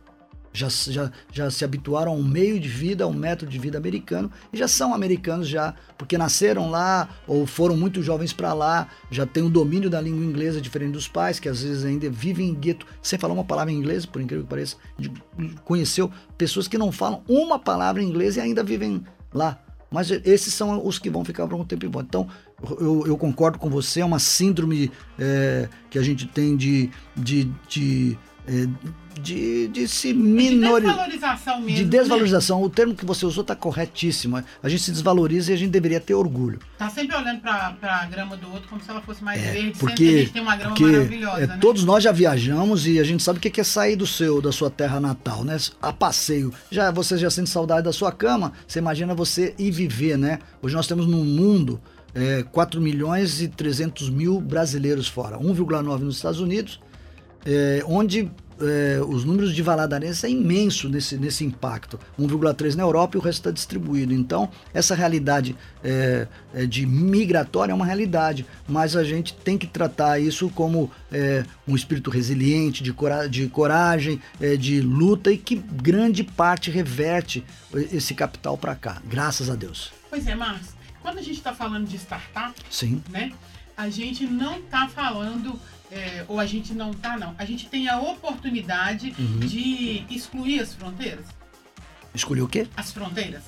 [0.52, 3.78] já, já, já se habituaram a um meio de vida, a um método de vida
[3.78, 8.88] americano e já são americanos já, porque nasceram lá ou foram muito jovens para lá,
[9.12, 12.50] já têm o domínio da língua inglesa diferente dos pais, que às vezes ainda vivem
[12.50, 14.76] em gueto sem falar uma palavra em inglês, por incrível que pareça.
[15.64, 19.62] Conheceu pessoas que não falam uma palavra em inglês e ainda vivem lá.
[19.92, 22.02] Mas esses são os que vão ficar por um tempo bom.
[22.02, 22.28] Então,
[22.80, 27.46] eu, eu, concordo com você, é uma síndrome é, que a gente tem de, de,
[27.68, 28.68] de é,
[29.20, 30.80] de, de se minorizar.
[30.80, 31.76] De desvalorização mesmo.
[31.78, 32.60] De desvalorização.
[32.60, 32.66] Né?
[32.66, 34.44] O termo que você usou está corretíssimo.
[34.64, 36.60] A gente se desvaloriza e a gente deveria ter orgulho.
[36.78, 39.80] Tá sempre olhando para a grama do outro como se ela fosse mais é, verde,
[39.80, 41.44] porque, a gente tem uma grama porque, maravilhosa.
[41.44, 41.58] É, né?
[41.60, 44.52] Todos nós já viajamos e a gente sabe o que é sair do seu, da
[44.52, 45.58] sua terra natal, né?
[45.82, 46.54] A passeio.
[46.72, 50.40] Já você já sente saudade da sua cama, você imagina você ir viver, né?
[50.62, 51.80] Hoje nós temos no mundo
[52.14, 56.80] é, 4 milhões e 300 mil brasileiros fora, 1,9 nos Estados Unidos,
[57.46, 62.00] é, onde é, os números de Valadarense é imenso nesse, nesse impacto.
[62.20, 64.14] 1,3 na Europa e o resto está distribuído.
[64.14, 69.68] Então, essa realidade é, é, de migratória é uma realidade, mas a gente tem que
[69.68, 75.38] tratar isso como é, um espírito resiliente, de, cora de coragem, é, de luta e
[75.38, 77.44] que grande parte reverte
[77.74, 79.92] esse capital para cá, graças a Deus.
[80.10, 80.80] Pois é, Marcos.
[81.02, 83.02] Quando a gente está falando de startup, Sim.
[83.10, 83.32] né,
[83.78, 85.58] a gente não está falando
[85.92, 87.36] é, ou a gente não tá, não.
[87.38, 89.40] A gente tem a oportunidade uhum.
[89.40, 91.26] de excluir as fronteiras.
[92.14, 92.68] Excluir o quê?
[92.76, 93.44] As fronteiras.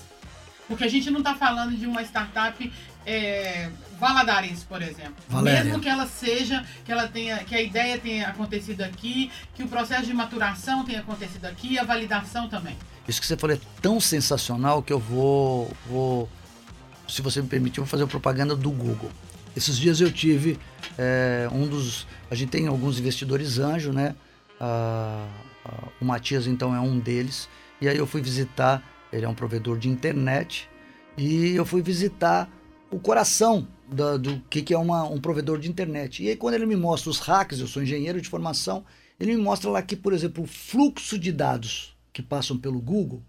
[0.67, 2.71] Porque a gente não está falando de uma startup
[3.05, 5.15] é, Valadares, por exemplo.
[5.27, 5.63] Valéria.
[5.65, 9.67] Mesmo que ela seja, que ela tenha, que a ideia tenha acontecido aqui, que o
[9.67, 12.75] processo de maturação tenha acontecido aqui, a validação também.
[13.07, 16.29] Isso que você falou é tão sensacional que eu vou, vou
[17.07, 19.11] se você me permitir, vou fazer propaganda do Google.
[19.55, 20.57] Esses dias eu tive
[20.97, 22.07] é, um dos.
[22.29, 24.15] A gente tem alguns investidores anjo, né?
[24.59, 25.27] Ah,
[25.99, 27.47] o Matias, então, é um deles.
[27.79, 30.69] E aí eu fui visitar, ele é um provedor de internet,
[31.17, 32.49] e eu fui visitar
[32.89, 36.23] o coração da, do que, que é uma, um provedor de internet.
[36.23, 38.85] E aí, quando ele me mostra os hacks, eu sou engenheiro de formação,
[39.19, 43.23] ele me mostra lá que, por exemplo, o fluxo de dados que passam pelo Google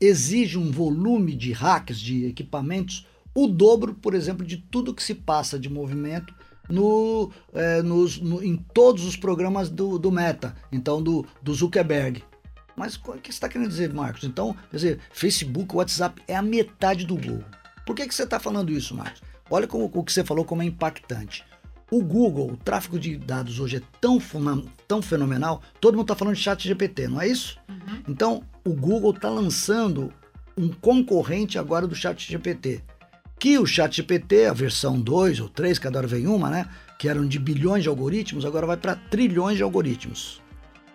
[0.00, 5.14] exige um volume de hacks, de equipamentos, o dobro, por exemplo, de tudo que se
[5.14, 6.34] passa de movimento
[6.70, 12.22] no, é, nos, no, em todos os programas do, do Meta, então do, do Zuckerberg.
[12.76, 14.24] Mas o que você está querendo dizer, Marcos?
[14.24, 17.44] Então, quer dizer, Facebook, WhatsApp é a metade do Google.
[17.84, 19.20] Por que, que você está falando isso, Marcos?
[19.50, 21.44] Olha como, o que você falou como é impactante.
[21.90, 24.18] O Google, o tráfego de dados hoje é tão,
[24.86, 27.58] tão fenomenal, todo mundo está falando de chat GPT, não é isso?
[27.68, 28.02] Uhum.
[28.08, 30.12] Então, o Google está lançando
[30.56, 32.82] um concorrente agora do chat GPT
[33.40, 36.68] que o ChatGPT, a versão 2 ou 3, cada hora vem uma, né?
[36.98, 40.42] Que eram de bilhões de algoritmos, agora vai para trilhões de algoritmos.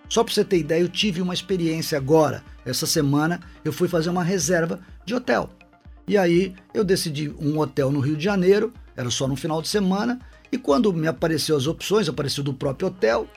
[0.07, 4.11] Só para você ter ideia, eu tive uma experiência agora, essa semana, eu fui fazer
[4.11, 5.49] uma reserva de hotel.
[6.07, 9.67] E aí eu decidi um hotel no Rio de Janeiro, era só no final de
[9.67, 10.19] semana,
[10.51, 13.27] e quando me apareceu as opções, apareceu do próprio hotel,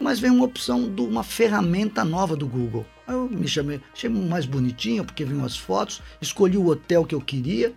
[0.00, 2.86] mas veio uma opção de uma ferramenta nova do Google.
[3.06, 7.20] Eu me chamei, achei mais bonitinho, porque vinham as fotos, escolhi o hotel que eu
[7.20, 7.74] queria,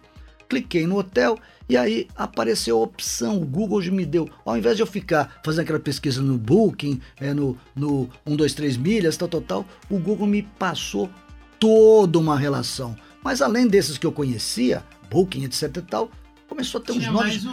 [0.50, 1.38] cliquei no hotel
[1.70, 5.62] e aí apareceu a opção, o Google me deu, ao invés de eu ficar fazendo
[5.62, 10.42] aquela pesquisa no Booking, é, no, no 123 milhas, tal, tal, tal, o Google me
[10.42, 11.08] passou
[11.60, 12.98] toda uma relação.
[13.24, 16.10] Mas além desses que eu conhecia, Booking, etc e tal,
[16.48, 17.44] começou a ter Tinha uns nomes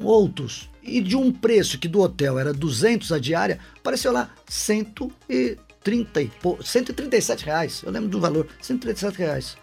[0.00, 0.70] outros.
[0.82, 6.30] E de um preço que do hotel era 200 a diária, apareceu lá 130 e,
[6.64, 7.82] 137 reais.
[7.84, 9.56] Eu lembro do valor, 137 reais.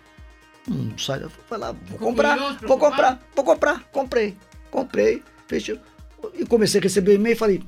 [0.69, 4.37] Hum, sai, vai lá, vou comprar, vou comprar, vou comprar, comprei,
[4.71, 5.79] comprei, fechei.
[6.35, 7.63] E comecei a receber e-mail e falei,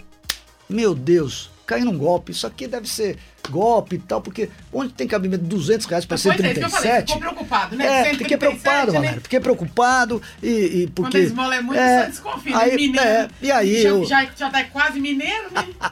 [0.69, 3.17] meu Deus, caí num golpe, isso aqui deve ser
[3.49, 6.87] golpe e tal, porque onde tem cabimento de 200 reais para 137?
[6.87, 7.85] É, ficou preocupado, né?
[7.85, 8.93] É, 137, fiquei preocupado, né?
[8.93, 11.11] galera, fiquei preocupado e, e porque...
[11.11, 14.05] Quando a esmola é muito, é, você desconfia, aí, mineiro, é, e aí já, eu...
[14.05, 15.67] Já, já tá quase mineiro, né?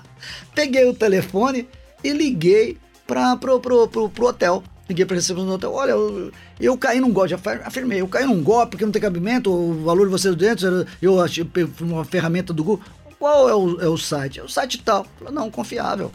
[0.55, 1.67] Peguei o telefone
[2.03, 6.77] e liguei para pro, pro, pro, pro hotel liguei para do hotel, olha, eu, eu
[6.77, 10.05] caí num golpe, já afirmei, eu caí num golpe porque não tem cabimento, o valor
[10.05, 11.47] de vocês dentro, eu achei
[11.79, 12.85] uma ferramenta do Google.
[13.17, 14.39] Qual é o, é o site?
[14.39, 15.07] É o site tal.
[15.17, 16.11] Falei, não, confiável.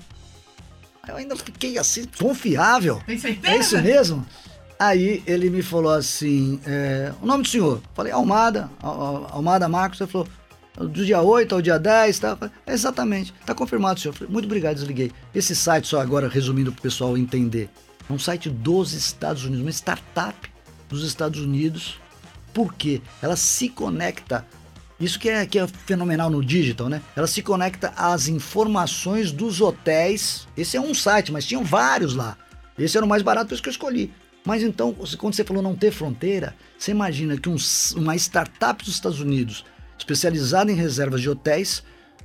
[1.09, 3.01] Eu ainda fiquei assim, confiável.
[3.07, 3.55] Tem certeza?
[3.55, 4.27] É isso mesmo?
[4.79, 7.81] Aí ele me falou assim, é, o nome do senhor?
[7.95, 10.01] Falei, Almada, Almada Marcos.
[10.01, 10.29] Ele falou,
[10.77, 12.39] do dia 8 ao dia 10, tá?
[12.67, 14.15] Exatamente, tá confirmado, senhor.
[14.29, 15.11] Muito obrigado, desliguei.
[15.35, 17.69] Esse site, só agora resumindo para o pessoal entender,
[18.09, 20.51] é um site dos Estados Unidos, uma startup
[20.89, 22.01] dos Estados Unidos,
[22.53, 24.47] porque ela se conecta
[25.01, 27.01] isso que é, que é fenomenal no digital, né?
[27.15, 30.49] Ela se conecta às informações dos hotéis.
[30.57, 32.37] Esse é um site, mas tinham vários lá.
[32.77, 34.13] Esse era o mais barato, por isso que eu escolhi.
[34.45, 37.57] Mas então, quando você falou não ter fronteira, você imagina que um,
[37.97, 39.65] uma startup dos Estados Unidos,
[39.97, 41.83] especializada em reservas de hotéis,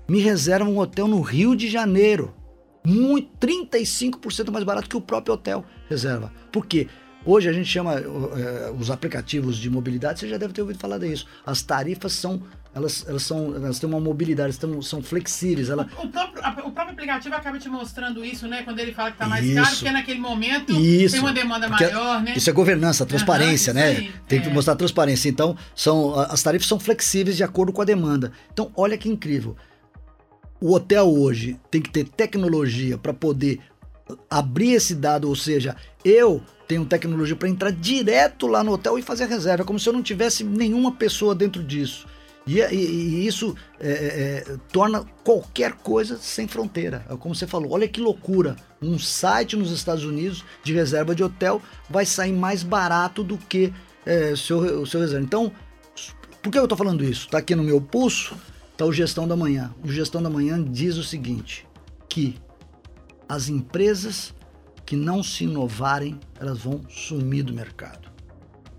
[0.07, 2.33] me reserva um hotel no Rio de Janeiro.
[2.85, 6.31] Muito, 35% mais barato que o próprio hotel reserva.
[6.51, 6.87] Por quê?
[7.25, 10.97] Hoje a gente chama uh, os aplicativos de mobilidade, você já deve ter ouvido falar
[10.97, 11.25] disso.
[11.45, 12.43] As tarifas são
[12.75, 15.69] elas, elas, são, elas têm uma mobilidade, elas tão, são flexíveis.
[15.69, 15.87] Ela...
[15.95, 18.63] O, o, próprio, o próprio aplicativo acaba te mostrando isso, né?
[18.63, 19.55] Quando ele fala que está mais isso.
[19.55, 21.13] caro, porque naquele momento isso.
[21.13, 22.33] tem uma demanda porque maior, né?
[22.35, 23.87] Isso é governança, transparência, uhum, né?
[23.89, 24.53] Aí, tem que é.
[24.53, 25.29] mostrar transparência.
[25.29, 28.31] Então, são, as tarifas são flexíveis de acordo com a demanda.
[28.51, 29.55] Então, olha que incrível.
[30.63, 33.59] O hotel hoje tem que ter tecnologia para poder
[34.29, 39.01] abrir esse dado, ou seja, eu tenho tecnologia para entrar direto lá no hotel e
[39.01, 42.07] fazer a reserva, como se eu não tivesse nenhuma pessoa dentro disso.
[42.47, 47.05] E, e, e isso é, é, é, torna qualquer coisa sem fronteira.
[47.09, 48.55] É como você falou, olha que loucura.
[48.81, 53.73] Um site nos Estados Unidos de reserva de hotel vai sair mais barato do que
[54.05, 55.25] é, seu, o seu reserva.
[55.25, 55.51] Então,
[56.41, 57.25] por que eu estou falando isso?
[57.25, 58.33] Está aqui no meu pulso,
[58.83, 59.73] está o Gestão da Manhã.
[59.81, 61.65] O Gestão da Manhã diz o seguinte,
[62.09, 62.35] que
[63.29, 64.33] as empresas
[64.85, 68.11] que não se inovarem, elas vão sumir do mercado.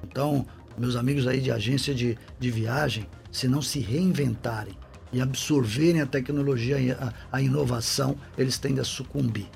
[0.03, 4.75] Então, meus amigos aí de agência de, de viagem, se não se reinventarem
[5.11, 9.49] e absorverem a tecnologia a, a inovação, eles tendem a sucumbir.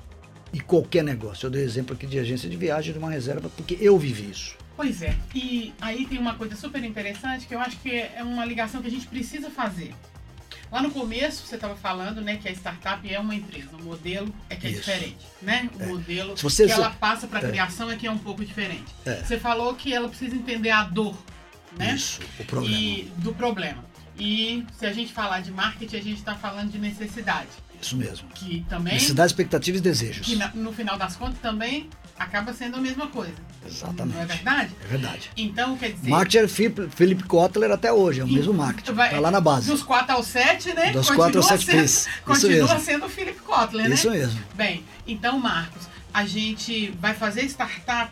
[0.51, 1.45] E qualquer negócio.
[1.45, 4.57] Eu dei exemplo aqui de agência de viagem, de uma reserva, porque eu vivi isso.
[4.75, 5.15] Pois é.
[5.35, 8.87] E aí tem uma coisa super interessante que eu acho que é uma ligação que
[8.87, 9.93] a gente precisa fazer.
[10.71, 14.33] Lá no começo você estava falando, né, que a startup é uma empresa, o modelo
[14.49, 14.79] é que é Isso.
[14.79, 15.69] diferente, né?
[15.79, 15.85] O é.
[15.87, 17.49] modelo que ela passa para a é.
[17.49, 18.85] criação é que é um pouco diferente.
[19.05, 19.15] É.
[19.15, 21.17] Você falou que ela precisa entender a dor
[21.77, 21.95] né?
[21.95, 22.77] Isso, o problema.
[22.77, 23.83] E, do problema.
[24.17, 27.49] E se a gente falar de marketing, a gente está falando de necessidade.
[27.81, 28.27] Isso mesmo.
[28.29, 28.93] Que também.
[28.93, 30.25] Necessidade, expectativas e desejos.
[30.25, 33.35] Que no final das contas também acaba sendo a mesma coisa.
[33.65, 34.15] Exatamente.
[34.15, 34.75] Não é verdade?
[34.83, 35.31] É verdade.
[35.35, 36.09] Então, quer dizer.
[36.09, 38.93] Marketing Philip Kotler até hoje, é o mesmo marketing.
[38.93, 39.69] Vai, tá lá na base.
[39.69, 40.91] Dos 4 ao 7, né?
[40.91, 42.79] Dos 4 ao 7 sendo, Isso Continua mesmo.
[42.79, 43.95] sendo o Philip Kotler, né?
[43.95, 44.41] Isso mesmo.
[44.55, 48.11] Bem, então, Marcos, a gente vai fazer startup,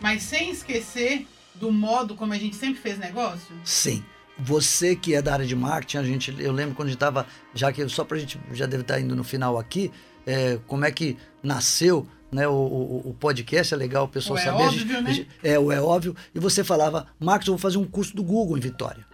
[0.00, 3.54] mas sem esquecer do modo como a gente sempre fez negócio?
[3.64, 4.04] Sim.
[4.38, 7.26] Você que é da área de marketing, a gente, eu lembro quando a gente estava,
[7.54, 9.90] já que só para a gente já deve estar tá indo no final aqui,
[10.26, 14.40] é, como é que nasceu né, o, o, o, podcast, é legal o pessoal o
[14.40, 14.62] é saber.
[14.62, 15.12] É óbvio, né?
[15.12, 16.16] Gente, é, o é óbvio.
[16.34, 19.06] E você falava, Marcos, eu vou fazer um curso do Google em Vitória.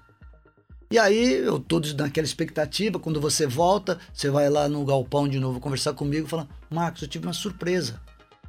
[0.90, 5.38] E aí, eu todos naquela expectativa, quando você volta, você vai lá no galpão de
[5.38, 8.00] novo conversar comigo e fala, Marcos, eu tive uma surpresa.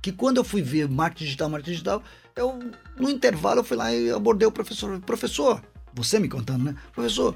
[0.02, 2.04] Que quando eu fui ver marketing digital, marketing digital,
[2.36, 2.60] eu,
[2.97, 4.99] no intervalo, eu fui lá e abordei o professor.
[4.99, 5.62] Professor,
[5.93, 6.76] você me contando, né?
[6.93, 7.34] Professor,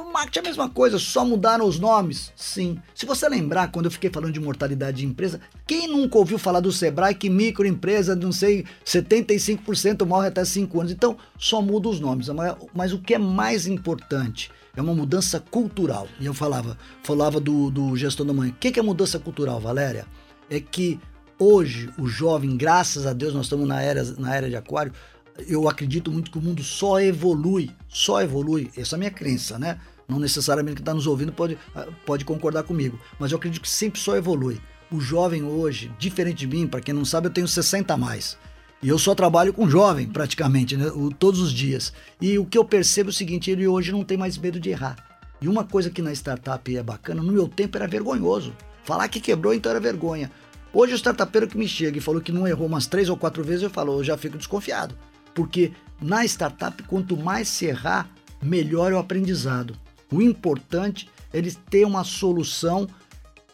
[0.00, 2.32] o marketing é a mesma coisa, só mudaram os nomes?
[2.36, 2.78] Sim.
[2.94, 6.60] Se você lembrar, quando eu fiquei falando de mortalidade de empresa, quem nunca ouviu falar
[6.60, 10.92] do Sebrae que microempresa, não sei, 75% morre até 5 anos?
[10.92, 12.28] Então, só muda os nomes.
[12.74, 16.08] Mas, o que é mais importante é uma mudança cultural.
[16.20, 18.50] E eu falava, falava do, do gestor da mãe.
[18.50, 20.06] O que, que é mudança cultural, Valéria?
[20.48, 21.00] É que
[21.40, 24.92] Hoje, o jovem, graças a Deus, nós estamos na era, na era de aquário,
[25.46, 28.70] eu acredito muito que o mundo só evolui, só evolui.
[28.76, 29.78] Essa é a minha crença, né?
[30.08, 33.68] Não necessariamente quem está nos ouvindo pode, ah, pode concordar comigo, mas eu acredito que
[33.68, 34.60] sempre só evolui.
[34.90, 38.38] O jovem hoje, diferente de mim, para quem não sabe, eu tenho 60 a mais.
[38.82, 40.86] E eu só trabalho com jovem, praticamente, né?
[40.86, 41.92] O, todos os dias.
[42.20, 44.70] E o que eu percebo é o seguinte: ele hoje não tem mais medo de
[44.70, 44.96] errar.
[45.40, 48.54] E uma coisa que na startup é bacana, no meu tempo era vergonhoso.
[48.84, 50.30] Falar que quebrou, então era vergonha.
[50.72, 53.42] Hoje o startupeiro que me chega e falou que não errou umas três ou quatro
[53.42, 54.94] vezes, eu falo, eu já fico desconfiado.
[55.38, 55.70] Porque
[56.00, 58.10] na startup, quanto mais se errar,
[58.42, 59.76] melhor é o aprendizado.
[60.10, 62.88] O importante é ele ter uma solução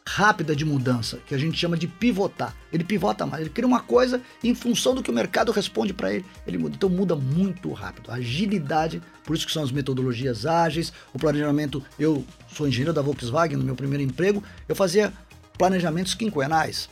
[0.09, 2.57] rápida de mudança, que a gente chama de pivotar.
[2.73, 6.15] Ele pivota mais, ele cria uma coisa em função do que o mercado responde para
[6.15, 6.75] ele, ele muda.
[6.75, 8.11] Então muda muito rápido.
[8.11, 11.85] Agilidade, por isso que são as metodologias ágeis, o planejamento.
[11.99, 15.13] Eu sou engenheiro da Volkswagen no meu primeiro emprego, eu fazia
[15.59, 16.89] planejamentos quinquenais.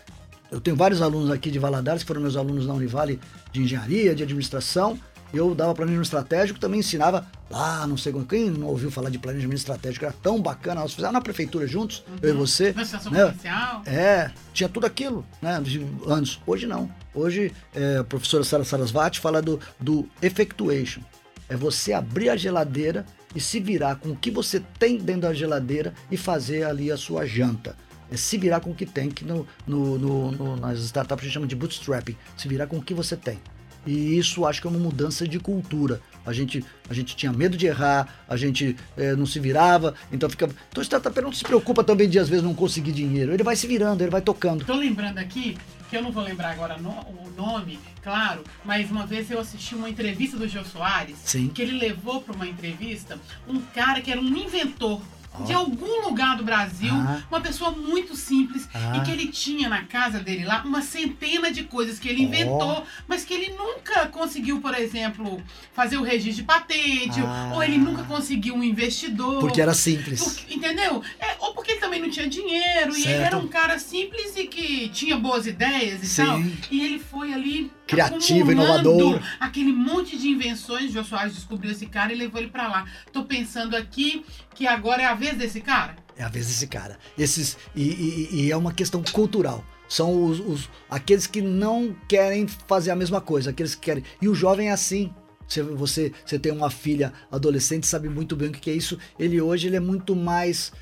[0.53, 3.19] Eu tenho vários alunos aqui de Valadares que foram meus alunos na Univale
[3.51, 5.01] de engenharia, de administração.
[5.33, 9.57] Eu dava planejamento estratégico, também ensinava lá, não sei quem não ouviu falar de planejamento
[9.57, 10.83] estratégico, era tão bacana.
[10.83, 12.19] Nós fizemos na prefeitura juntos, uhum.
[12.21, 12.75] eu e você.
[12.75, 12.85] Né?
[13.03, 13.83] Comercial.
[13.87, 15.59] É, tinha tudo aquilo, né?
[15.63, 16.39] De anos.
[16.47, 16.93] Hoje não.
[17.15, 21.01] Hoje é, a professora Sara Sarasvati fala do, do effectuation.
[21.49, 25.33] É você abrir a geladeira e se virar com o que você tem dentro da
[25.33, 27.75] geladeira e fazer ali a sua janta.
[28.13, 31.25] É se virar com o que tem, que no, no, no, no nas startups a
[31.25, 33.39] gente chama de bootstrapping, se virar com o que você tem.
[33.87, 36.01] E isso acho que é uma mudança de cultura.
[36.25, 40.29] A gente, a gente tinha medo de errar, a gente é, não se virava, então
[40.29, 40.45] fica.
[40.71, 43.33] Então o startup não se preocupa também de às vezes não conseguir dinheiro.
[43.33, 44.65] Ele vai se virando, ele vai tocando.
[44.65, 45.57] Tô lembrando aqui,
[45.91, 49.75] que eu não vou lembrar agora no, o nome, claro, mas uma vez eu assisti
[49.75, 51.49] uma entrevista do Jô Soares, Sim.
[51.49, 55.01] que ele levou para uma entrevista um cara que era um inventor
[55.47, 57.23] de algum lugar do Brasil, Ah.
[57.31, 58.97] uma pessoa muito simples, Ah.
[58.97, 62.85] e que ele tinha na casa dele lá uma centena de coisas que ele inventou,
[63.09, 67.53] mas que ele nunca conseguiu, por exemplo, fazer o registro de patente, Ah.
[67.55, 69.41] ou ele nunca conseguiu um investidor.
[69.41, 70.23] Porque era simples.
[70.23, 71.03] Por- entendeu?
[71.19, 73.23] É, ou porque ele também não tinha dinheiro, e ele Certo.
[73.27, 76.25] era um cara simples e que tinha boas ideias e Sim.
[76.25, 76.41] tal.
[76.71, 77.71] E ele foi ali.
[77.97, 79.21] Criativo, inovador.
[79.41, 80.91] Aquele monte de invenções.
[80.91, 82.87] O Jô Soares descobriu esse cara e levou ele pra lá.
[83.13, 84.25] Tô pensando aqui
[84.55, 85.97] que agora é a vez desse cara.
[86.17, 86.99] É a vez desse cara.
[87.17, 89.65] Esses, e, e- e é uma questão cultural.
[89.89, 94.05] São os, os- aqueles que não querem fazer a mesma coisa, aqueles que querem.
[94.21, 95.13] E o jovem é assim.
[95.49, 98.99] Você, você, você tem uma filha adolescente, sabe muito bem o que que é isso.
[99.19, 100.73] Ele hoje ele é muito mais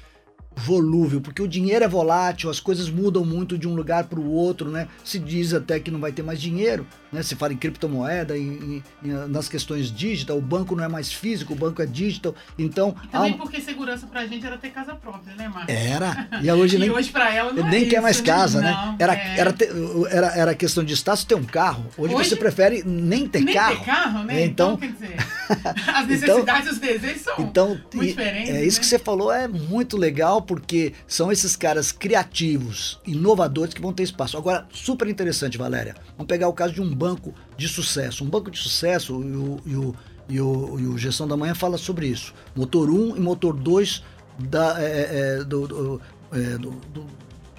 [0.55, 4.31] volúvel, porque o dinheiro é volátil, as coisas mudam muito de um lugar para o
[4.31, 4.89] outro, né?
[5.05, 7.23] Se diz até que não vai ter mais dinheiro, né?
[7.23, 8.43] Se fala em criptomoeda, em,
[9.03, 12.35] em- em- nas questões digital, o banco não é mais físico, o banco é digital.
[12.59, 15.75] Então, E há também um- porque segurança pra gente era ter casa própria, né, Marcos?
[15.75, 16.29] era.
[16.43, 18.71] E hoje e nem hoje pra ela não é nem quer isso, mais casa, né?
[18.73, 19.35] Não, Era, é.
[19.39, 19.71] era, ter-
[20.11, 21.87] era, era questão de status ter um carro.
[21.97, 23.79] Hoje, Hoje- você prefere nem ter Nem carro.
[23.79, 24.43] ter carro, né?
[24.43, 25.17] É, Então, então- quer dizer,
[25.95, 28.51] as necessidades e os desejos são Então, muito e- diferentes.
[28.55, 28.81] é isso né?
[28.81, 34.03] que você falou, é muito legal, porque são esses caras criativos, inovadores que vão ter
[34.03, 34.37] espaço.
[34.37, 35.95] Agora, super interessante, Valéria.
[36.17, 38.25] Vamos pegar o caso de um banco de sucesso.
[38.25, 39.95] Um banco de sucesso, e o, e o,
[40.29, 42.35] e o, e o Gestão da Manhã fala sobre isso.
[42.57, 44.03] Motor 1 e motor 2
[44.41, 46.01] da, é, é, do, do,
[46.33, 47.07] é, do- do-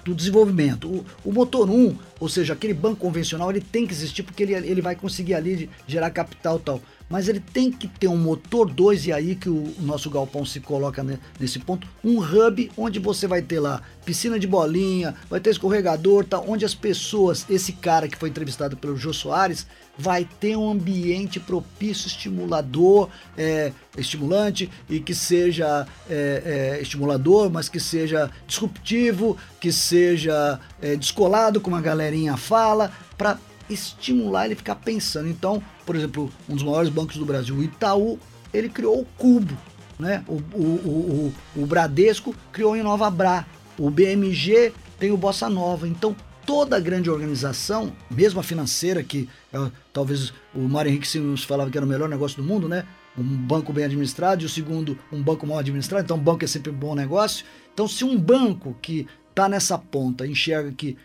[0.04, 0.88] do desenvolvimento.
[0.88, 4.52] O, o motor 1, ou seja, aquele banco convencional, ele tem que existir porque ele,
[4.54, 6.78] ele vai conseguir ali gerar capital tal.
[7.12, 10.60] Mas ele tem que ter um motor 2, e aí que o, nosso galpão se
[10.60, 15.38] coloca ne- nesse ponto, um hub onde você vai ter lá piscina de bolinha, vai
[15.38, 19.66] ter escorregador, tá, onde as pessoas, esse cara que foi entrevistado pelo Jô Soares,
[19.98, 27.68] vai ter um ambiente propício, estimulador, é, estimulante e que seja é, é, estimulador, mas
[27.68, 33.38] que seja disruptivo, que seja é, descolado, como a galerinha fala, para
[33.72, 35.28] estimular ele ficar pensando.
[35.28, 38.18] Então, por exemplo, um dos maiores bancos do Brasil, o Itaú,
[38.52, 39.56] ele criou o Cubo,
[39.98, 40.24] né?
[40.28, 43.46] O, o, o, o, o Bradesco criou em Nova Bra,
[43.78, 45.88] o BMG tem o Bossa Nova.
[45.88, 46.14] Então,
[46.46, 51.76] toda grande organização, mesmo a financeira, que é, talvez o Mário Henrique Simmons falava que
[51.76, 52.84] era o melhor negócio do mundo, né?
[53.16, 56.04] Um banco bem administrado e o segundo, um banco mal administrado.
[56.04, 57.44] Então, banco é sempre um bom negócio.
[57.72, 60.96] Então, se um banco que está nessa ponta enxerga que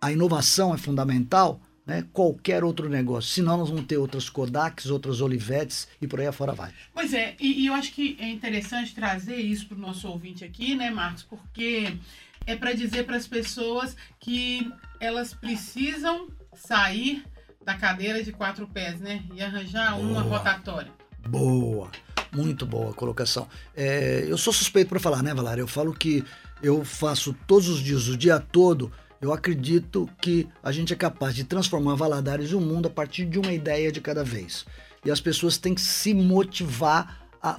[0.00, 2.04] a inovação é fundamental, né?
[2.12, 3.30] qualquer outro negócio.
[3.30, 6.72] Senão, nós vamos ter outras Kodaks, outras Olivetes e por aí afora vai.
[6.92, 10.44] Pois é, e, e eu acho que é interessante trazer isso para o nosso ouvinte
[10.44, 11.22] aqui, né, Marcos?
[11.22, 11.96] Porque
[12.44, 14.70] é para dizer para as pessoas que
[15.00, 17.24] elas precisam sair
[17.64, 19.22] da cadeira de quatro pés, né?
[19.34, 20.38] E arranjar uma Boa.
[20.38, 20.92] rotatória.
[21.28, 21.90] Boa,
[22.32, 23.48] muito boa a colocação.
[23.74, 25.62] É, eu sou suspeito para falar, né, Valéria?
[25.62, 26.24] Eu falo que
[26.62, 28.92] eu faço todos os dias, o dia todo.
[29.20, 33.24] Eu acredito que a gente é capaz de transformar Valadares e o mundo a partir
[33.24, 34.66] de uma ideia de cada vez.
[35.04, 37.58] E as pessoas têm que se motivar a,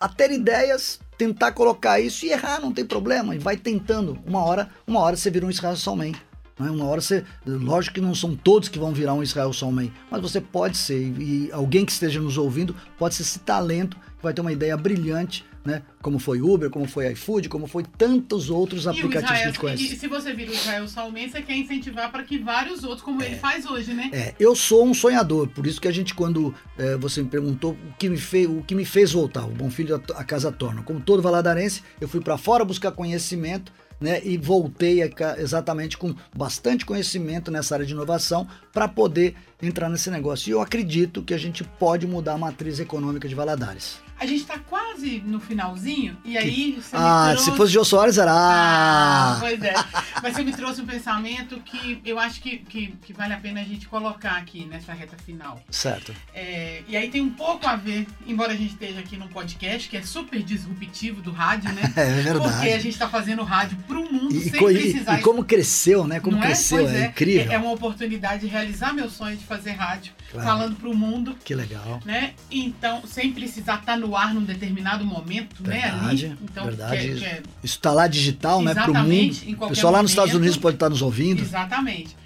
[0.00, 3.34] a ter ideias, tentar colocar isso e errar, não tem problema.
[3.34, 4.18] E vai tentando.
[4.26, 6.14] Uma hora, uma hora você vira um Israel Salman.
[6.58, 6.70] Né?
[6.70, 7.24] Uma hora você.
[7.44, 10.98] Lógico que não são todos que vão virar um Israel Salman, mas você pode ser.
[11.20, 14.76] E alguém que esteja nos ouvindo pode ser esse talento que vai ter uma ideia
[14.76, 15.82] brilhante, né?
[16.00, 19.58] Como foi Uber, como foi iFood, como foi tantos outros aplicativos que a Israel, gente
[19.58, 19.94] conhece.
[19.94, 23.22] e, se você vira o Israel Salmen, você quer incentivar para que vários outros, como
[23.22, 24.10] ele faz hoje, né?
[24.12, 27.72] É, eu sou um sonhador, por isso que a gente, quando é, você me perguntou
[27.72, 30.52] o que me, fez, o que me fez voltar, o Bom Filho a, a Casa
[30.52, 30.82] Torna.
[30.82, 36.14] Como todo valadarense, eu fui para fora buscar conhecimento, né, e voltei a exatamente com
[36.34, 40.48] bastante conhecimento nessa área de inovação para poder entrar nesse negócio.
[40.48, 44.04] E eu acredito que a gente pode mudar a matriz econômica de Valadares.
[44.18, 47.50] A gente tá quase no finalzinho, e aí você Ah, trouxe...
[47.50, 48.32] se fosse Jô Soares, era.
[48.34, 49.74] Ah, pois é.
[50.22, 53.60] Mas você me trouxe um pensamento que eu acho que, que, que vale a pena
[53.60, 55.60] a gente colocar aqui nessa reta final.
[55.70, 56.14] certo.
[56.34, 59.86] É, e aí tem um pouco a ver, embora a gente esteja aqui num podcast,
[59.86, 61.82] que é super disruptivo do rádio, né?
[61.94, 62.70] É Porque a verdade.
[62.84, 66.20] gente está fazendo rádio para o mundo E, sem e- precisar e como cresceu, né?
[66.20, 66.46] Como não é?
[66.46, 67.52] cresceu, Pois é, incrível.
[67.52, 70.46] É, é uma oportunidade de realizar meu sonho de fazer rádio, Claro.
[70.46, 72.00] falando para o mundo, Que legal.
[72.04, 72.34] né?
[72.50, 75.80] Então, sem precisar estar no ar num determinado momento, né?
[75.80, 76.38] Verdade, Ali.
[76.42, 76.96] Então, verdade.
[76.96, 78.72] que é- que é- Isso tá lá digital, né?
[78.72, 79.50] Exatamente, mundo.
[79.50, 80.34] em O qualquer pessoal lá nos Estados.
[80.34, 81.40] Unidos pode estar nos ouvindo.
[81.42, 82.16] Exatamente.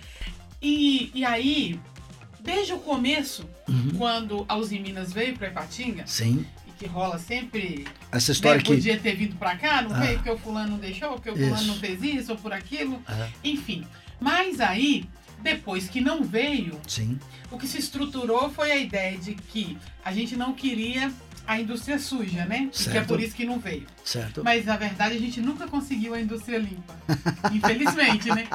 [0.62, 1.78] E, e aí,
[2.40, 3.90] desde o começo, Uhum.
[3.96, 6.44] quando a Uzi Minas veio para Ipatinga, Sim.
[6.66, 8.74] e que rola sempre Essa história né, aqui.
[8.74, 10.00] podia ter vindo pra cá, não Ah.
[10.00, 11.66] veio porque o fulano não deixou, porque o fulano Isso.
[11.66, 13.28] não fez isso ou por aquilo, É.
[13.44, 13.86] enfim.
[14.20, 15.04] Mas aí,
[15.42, 17.18] depois que não veio, Sim.
[17.50, 21.12] o que se estruturou foi a ideia de que a gente não queria
[21.46, 22.68] a indústria suja, né?
[22.72, 23.08] E que é Certo.
[23.08, 23.84] por isso que não veio.
[24.04, 24.42] Certo.
[24.44, 26.94] Mas na verdade a gente nunca conseguiu a indústria limpa.
[27.52, 28.46] Infelizmente, né?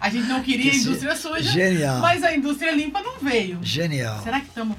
[0.00, 2.00] A gente não queria a Esse- indústria suja, Genial.
[2.00, 3.58] mas a indústria limpa não veio.
[3.62, 4.22] Genial.
[4.22, 4.78] Será que estamos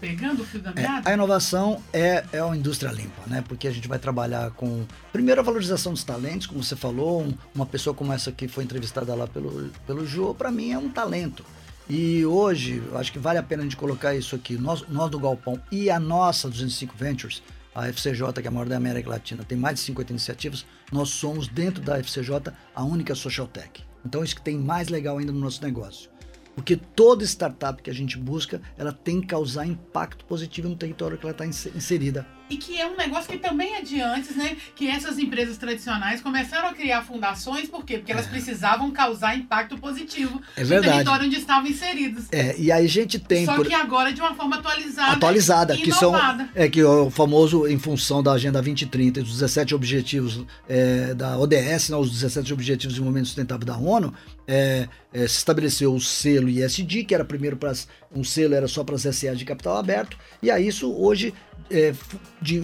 [0.00, 1.10] pegando o fio da É, meada?
[1.10, 3.44] a inovação é, é uma indústria limpa, né?
[3.46, 7.34] Porque a gente vai trabalhar com, primeiro, a valorização dos talentos, como você falou, um-
[7.54, 10.88] uma pessoa como essa que foi entrevistada lá pelo, pelo Jô, para mim é um
[10.88, 11.44] talento.
[11.88, 15.18] E hoje, acho que vale a pena a gente colocar isso aqui, nós, nós do
[15.18, 17.42] Galpão e a nossa 205 Ventures,
[17.74, 21.10] a FCJ, que é a maior da América Latina, tem mais de 50 iniciativas, nós
[21.10, 23.82] somos, dentro da FCJ, a única social tech.
[24.04, 26.08] Então, isso que tem mais legal ainda no nosso negócio.
[26.54, 31.16] Porque toda startup que a gente busca, ela tem que causar impacto positivo no território
[31.16, 32.26] que ela está inserida.
[32.50, 34.56] E que é um negócio que também é de antes, né?
[34.74, 37.98] Que essas empresas tradicionais começaram a criar fundações, por quê?
[37.98, 42.24] Porque elas precisavam causar impacto positivo É no território onde estavam inseridas.
[42.32, 45.12] É, e aí a gente tem Só por- que agora de uma forma atualizada.
[45.12, 46.12] atualizada, que são
[46.54, 51.14] é que é o famoso em função da Agenda 2030 e dos 17 objetivos é,
[51.14, 54.12] da ODS, né, os 17 objetivos de desenvolvimento sustentável da ONU,
[54.46, 57.72] é, é, se estabeleceu o selo ISD, que era primeiro para
[58.12, 61.32] um selo era só para as SAs de capital aberto, e aí isso hoje
[61.70, 61.94] é,
[62.40, 62.58] de-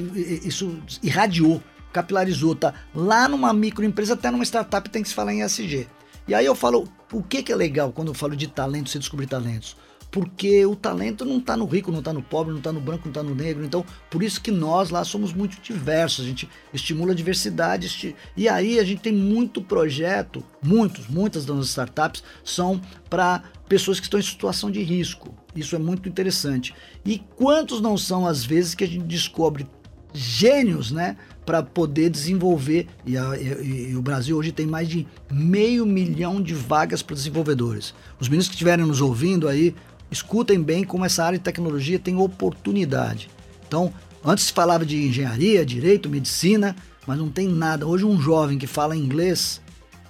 [0.46, 2.74] isso irradiou, capilarizou, tá?
[2.94, 5.86] Lá numa microempresa, até numa startup tem que se falar em ESG.
[6.28, 8.98] E aí eu falo, o que, que é legal quando eu falo de talento, você
[8.98, 9.76] descobrir talentos?
[10.10, 13.02] Porque o talento não está no rico, não está no pobre, não está no branco,
[13.04, 13.64] não está no negro.
[13.64, 16.24] Então, por isso que nós lá somos muito diversos.
[16.24, 17.86] A gente estimula a diversidade.
[17.86, 22.80] esti- E aí a gente tem muito projeto, muitos, muitas das nossas startups são
[23.10, 25.34] para pessoas que estão em situação de risco.
[25.56, 26.74] Isso é muito interessante.
[27.04, 29.66] E quantos não são as vezes que a gente descobre
[30.12, 31.16] gênios, né?
[31.44, 32.86] Para poder desenvolver.
[33.04, 37.14] E, a- e- e o Brasil hoje tem mais de meio milhão de vagas para
[37.16, 37.94] desenvolvedores.
[38.20, 39.74] Os meninos que estiverem nos ouvindo aí,
[40.10, 43.28] escutem bem como essa área de tecnologia tem oportunidade.
[43.66, 43.92] Então,
[44.24, 46.74] antes se falava de engenharia, direito, medicina,
[47.06, 47.86] mas não tem nada.
[47.86, 49.60] Hoje, um jovem que fala inglês,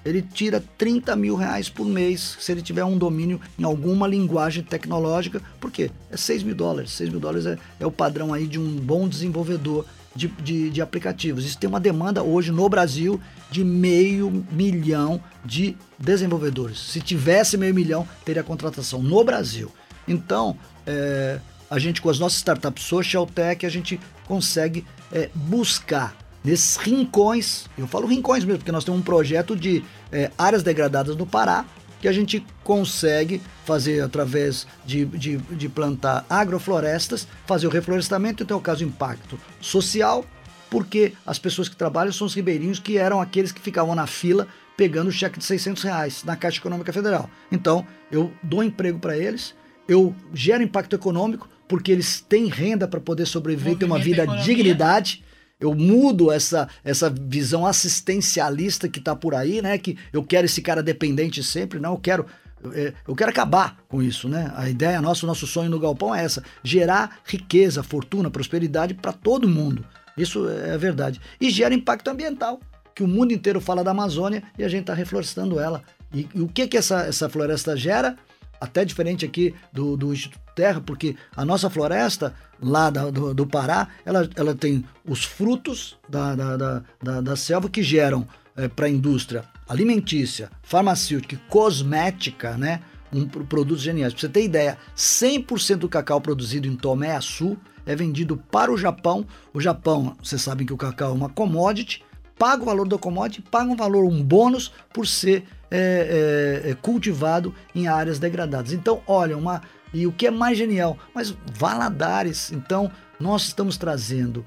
[0.06, 4.62] ele tira 30 mil reais por mês se ele tiver um domínio em alguma linguagem
[4.62, 5.42] tecnológica.
[5.60, 5.90] Por quê?
[6.10, 6.92] É 6 mil dólares.
[6.92, 9.84] 6 mil dólares é, é o padrão aí de um bom desenvolvedor
[10.14, 11.44] de, de, de aplicativos.
[11.44, 16.78] Isso tem uma demanda hoje no Brasil de meio milhão de desenvolvedores.
[16.78, 19.72] Se tivesse meio milhão, teria contratação no Brasil.
[20.06, 26.16] Então, é, a gente com as nossas startups social tech, a gente consegue é, buscar
[26.46, 29.82] nesses rincões, eu falo rincões mesmo, porque nós temos um projeto de
[30.12, 31.64] é, áreas degradadas no Pará,
[32.00, 38.56] que a gente consegue fazer através de, de, de plantar agroflorestas, fazer o reflorestamento, então
[38.56, 40.24] é o caso impacto social,
[40.70, 44.46] porque as pessoas que trabalham são os ribeirinhos que eram aqueles que ficavam na fila
[44.76, 47.28] pegando o cheque de 600 reais na Caixa Econômica Federal.
[47.50, 49.52] Então, eu dou emprego para eles,
[49.88, 54.24] eu gero impacto econômico, porque eles têm renda para poder sobreviver e ter uma vida
[54.44, 55.24] dignidade.
[55.58, 59.78] Eu mudo essa, essa visão assistencialista que está por aí, né?
[59.78, 62.26] Que eu quero esse cara dependente sempre, não, eu quero
[62.72, 64.52] é, eu quero acabar com isso, né?
[64.56, 69.12] A ideia nossa, o nosso sonho no Galpão é essa: gerar riqueza, fortuna, prosperidade para
[69.12, 69.84] todo mundo.
[70.16, 71.20] Isso é a verdade.
[71.40, 72.60] E gera impacto ambiental,
[72.94, 75.82] que o mundo inteiro fala da Amazônia e a gente está reflorestando ela.
[76.12, 78.16] E, e o que que essa, essa floresta gera?
[78.60, 83.46] Até diferente aqui do, do Instituto Terra, porque a nossa floresta, lá da- do, do
[83.46, 88.26] Pará, ela, ela tem os frutos da, da, da, da, selva que geram
[88.74, 92.80] para a indústria alimentícia, farmacêutica cosmética, né?
[93.12, 94.12] Um, pro- produtos geniais.
[94.14, 98.76] Pra você ter ideia, 100% do cacau produzido em Tomé Açu é vendido para o
[98.78, 99.26] Japão.
[99.52, 102.02] O Japão, vocês sabem que o cacau é uma commodity,
[102.38, 106.74] paga o valor da commodity, paga um valor, um bônus por ser é, é, é,
[106.74, 108.72] cultivado em áreas degradadas.
[108.72, 109.62] Então, olha, uma
[109.92, 112.52] e o que é mais genial, mas Valadares.
[112.52, 114.44] Então, nós estamos trazendo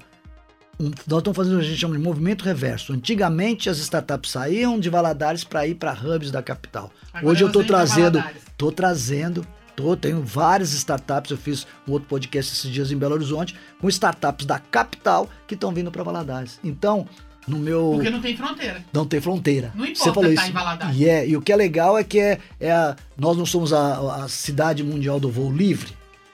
[0.78, 2.92] um- nós estamos fazendo o que a gente chama de movimento reverso.
[2.94, 6.90] Antigamente as startups saíam de Valadares para ir para hubs da capital.
[7.12, 8.18] Agora Hoje eu estou trazendo,
[8.48, 9.46] estou trazendo,
[9.76, 11.30] tô, tenho várias startups.
[11.32, 15.54] Eu fiz um outro podcast esses dias em Belo Horizonte com startups da capital que
[15.54, 16.58] estão vindo para Valadares.
[16.64, 17.06] Então
[17.50, 17.90] no meu.
[17.94, 18.84] Porque não tem fronteira.
[18.92, 19.72] Não tem fronteira.
[19.74, 20.98] Não Você importa falou estar isso.
[21.02, 23.72] E, é, e o que é legal é que é, é a- nós não somos
[23.72, 25.92] a, a cidade mundial do voo livre.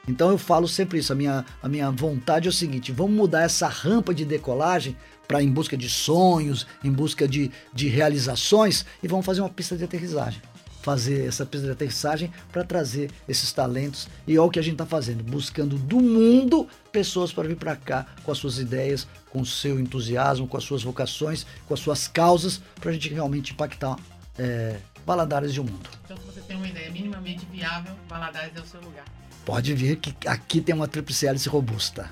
[0.08, 1.12] Então eu falo sempre isso.
[1.12, 4.96] A minha, a minha vontade é o seguinte: vamos mudar essa rampa de decolagem
[5.26, 9.76] para em busca de sonhos, em busca de, de realizações e vamos fazer uma pista
[9.76, 10.40] de aterrissagem.
[10.86, 14.74] Fazer essa pista de aterrissagem para trazer esses talentos e é o que a gente
[14.74, 19.40] está fazendo, buscando do mundo pessoas para vir para cá com as suas ideias, com
[19.40, 23.52] o seu entusiasmo, com as suas vocações, com as suas causas, para a gente realmente
[23.52, 23.96] impactar
[24.38, 25.90] é, Valadares e o mundo.
[26.04, 29.06] Então, se você tem uma ideia minimamente viável, Valadares é o seu lugar.
[29.44, 32.08] Pode vir que aqui tem uma tríplice hélice robusta.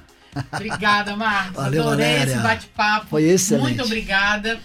[0.52, 1.54] Obrigada, Marcos.
[1.62, 2.32] Valeu, Adorei Valéria.
[2.32, 3.06] esse bate-papo.
[3.06, 3.66] Foi excelente.
[3.66, 4.58] Muito obrigada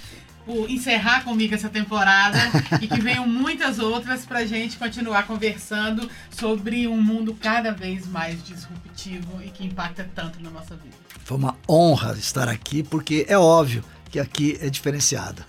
[0.50, 2.40] por encerrar comigo essa temporada
[2.82, 8.44] e que venham muitas outras pra gente continuar conversando sobre um mundo cada vez mais
[8.44, 10.96] disruptivo e que impacta tanto na nossa vida.
[11.24, 15.46] Foi uma honra estar aqui, porque é óbvio que aqui é diferenciado.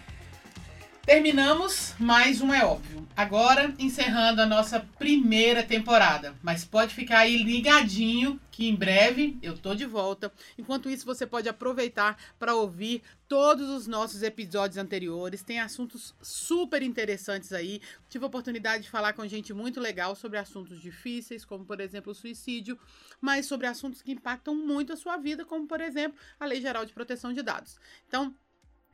[1.04, 2.97] Terminamos mais um É Óbvio.
[3.18, 6.36] Agora encerrando a nossa primeira temporada.
[6.40, 10.32] Mas pode ficar aí ligadinho que em breve eu tô de volta.
[10.56, 15.42] Enquanto isso, você pode aproveitar para ouvir todos os nossos episódios anteriores.
[15.42, 17.80] Tem assuntos super interessantes aí.
[18.08, 22.12] Tive a oportunidade de falar com gente muito legal sobre assuntos difíceis, como por exemplo
[22.12, 22.78] o suicídio,
[23.20, 26.86] mas sobre assuntos que impactam muito a sua vida, como por exemplo a Lei Geral
[26.86, 27.80] de Proteção de Dados.
[28.06, 28.32] Então,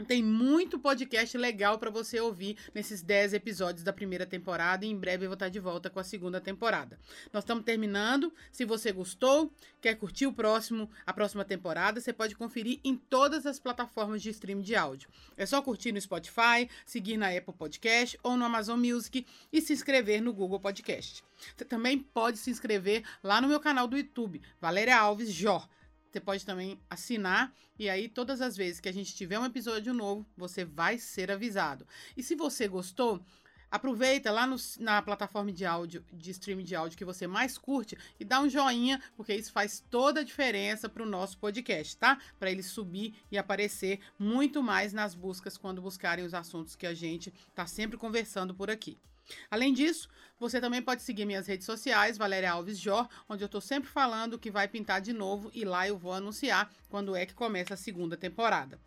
[0.02, 4.98] tem muito podcast legal para você ouvir nesses 10 episódios da primeira temporada e em
[4.98, 6.98] breve eu vou estar de volta com a segunda temporada.
[7.32, 8.34] Nós estamos terminando.
[8.50, 13.46] Se você gostou, quer curtir o próximo, a próxima temporada, você pode conferir em todas
[13.46, 15.08] as plataformas de streaming de áudio.
[15.36, 19.72] É só curtir no Spotify, seguir na Apple Podcast ou no Amazon Music e se
[19.72, 21.22] inscrever no Google Podcast.
[21.56, 25.68] Você também pode se inscrever lá no meu canal do YouTube, Valéria Alves Jor.
[26.14, 29.92] Você pode também assinar e aí todas as vezes que a gente tiver um episódio
[29.92, 31.84] novo, você vai ser avisado.
[32.16, 33.20] E se você gostou,
[33.68, 37.98] aproveita lá no- na plataforma de áudio, de streaming de áudio que você mais curte
[38.20, 42.16] e dá um joinha, porque isso faz toda a diferença para o nosso podcast, tá?
[42.38, 46.94] Para ele subir e aparecer muito mais nas buscas quando buscarem os assuntos que a
[46.94, 48.96] gente tá sempre conversando por aqui.
[49.50, 50.08] Além disso,
[50.38, 54.38] você também pode seguir minhas redes sociais, Valéria Alves Jor, onde eu tô sempre falando
[54.38, 57.76] que vai pintar de novo e lá eu vou anunciar quando é que começa a
[57.76, 58.78] segunda temporada.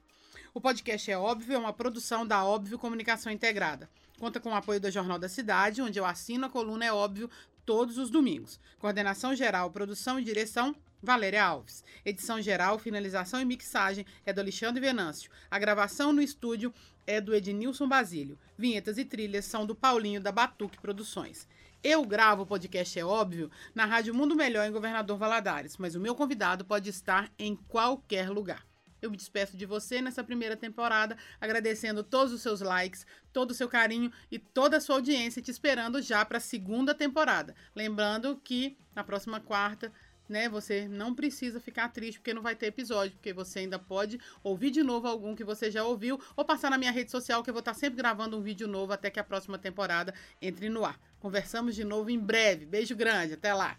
[0.54, 3.90] O podcast é óbvio, é uma produção da Óbvio Comunicação Integrada.
[4.20, 7.30] Conta com o apoio do Jornal da Cidade, onde eu assino a coluna É Óbvio
[7.66, 8.60] todos os domingos.
[8.80, 11.84] Coordenação geral, produção e direção, Valéria Alves.
[12.04, 15.30] Edição geral, finalização e mixagem é do Alexandre Venâncio.
[15.50, 16.74] A gravação no estúdio
[17.06, 18.38] é do Ednilson Basílio.
[18.58, 21.48] Vinhetas e trilhas são do Paulinho da Batuque Produções.
[21.84, 26.00] Eu gravo o podcast É Óbvio na Rádio Mundo Melhor em Governador Valadares, mas o
[26.00, 28.66] meu convidado pode estar em qualquer lugar.
[29.00, 33.54] Eu me despeço de você nessa primeira temporada, agradecendo todos os seus likes, todo o
[33.54, 37.56] seu carinho e toda a sua audiência, te esperando já para a segunda temporada.
[37.76, 39.94] Lembrando que na próxima quarta,
[40.28, 44.20] né, você não precisa ficar triste porque não vai ter episódio, porque você ainda pode
[44.44, 47.50] ouvir de novo algum que você já ouviu ou passar na minha rede social que
[47.50, 50.86] eu vou estar sempre gravando um vídeo novo até que a próxima temporada entre no
[50.86, 51.00] ar.
[51.20, 52.66] Conversamos de novo em breve.
[52.66, 53.78] Beijo grande, até lá.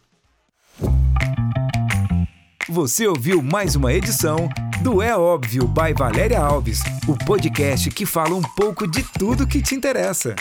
[2.68, 4.48] Você ouviu mais uma edição
[4.82, 9.62] do É Óbvio by Valéria Alves, o podcast que fala um pouco de tudo que
[9.62, 10.36] te interessa.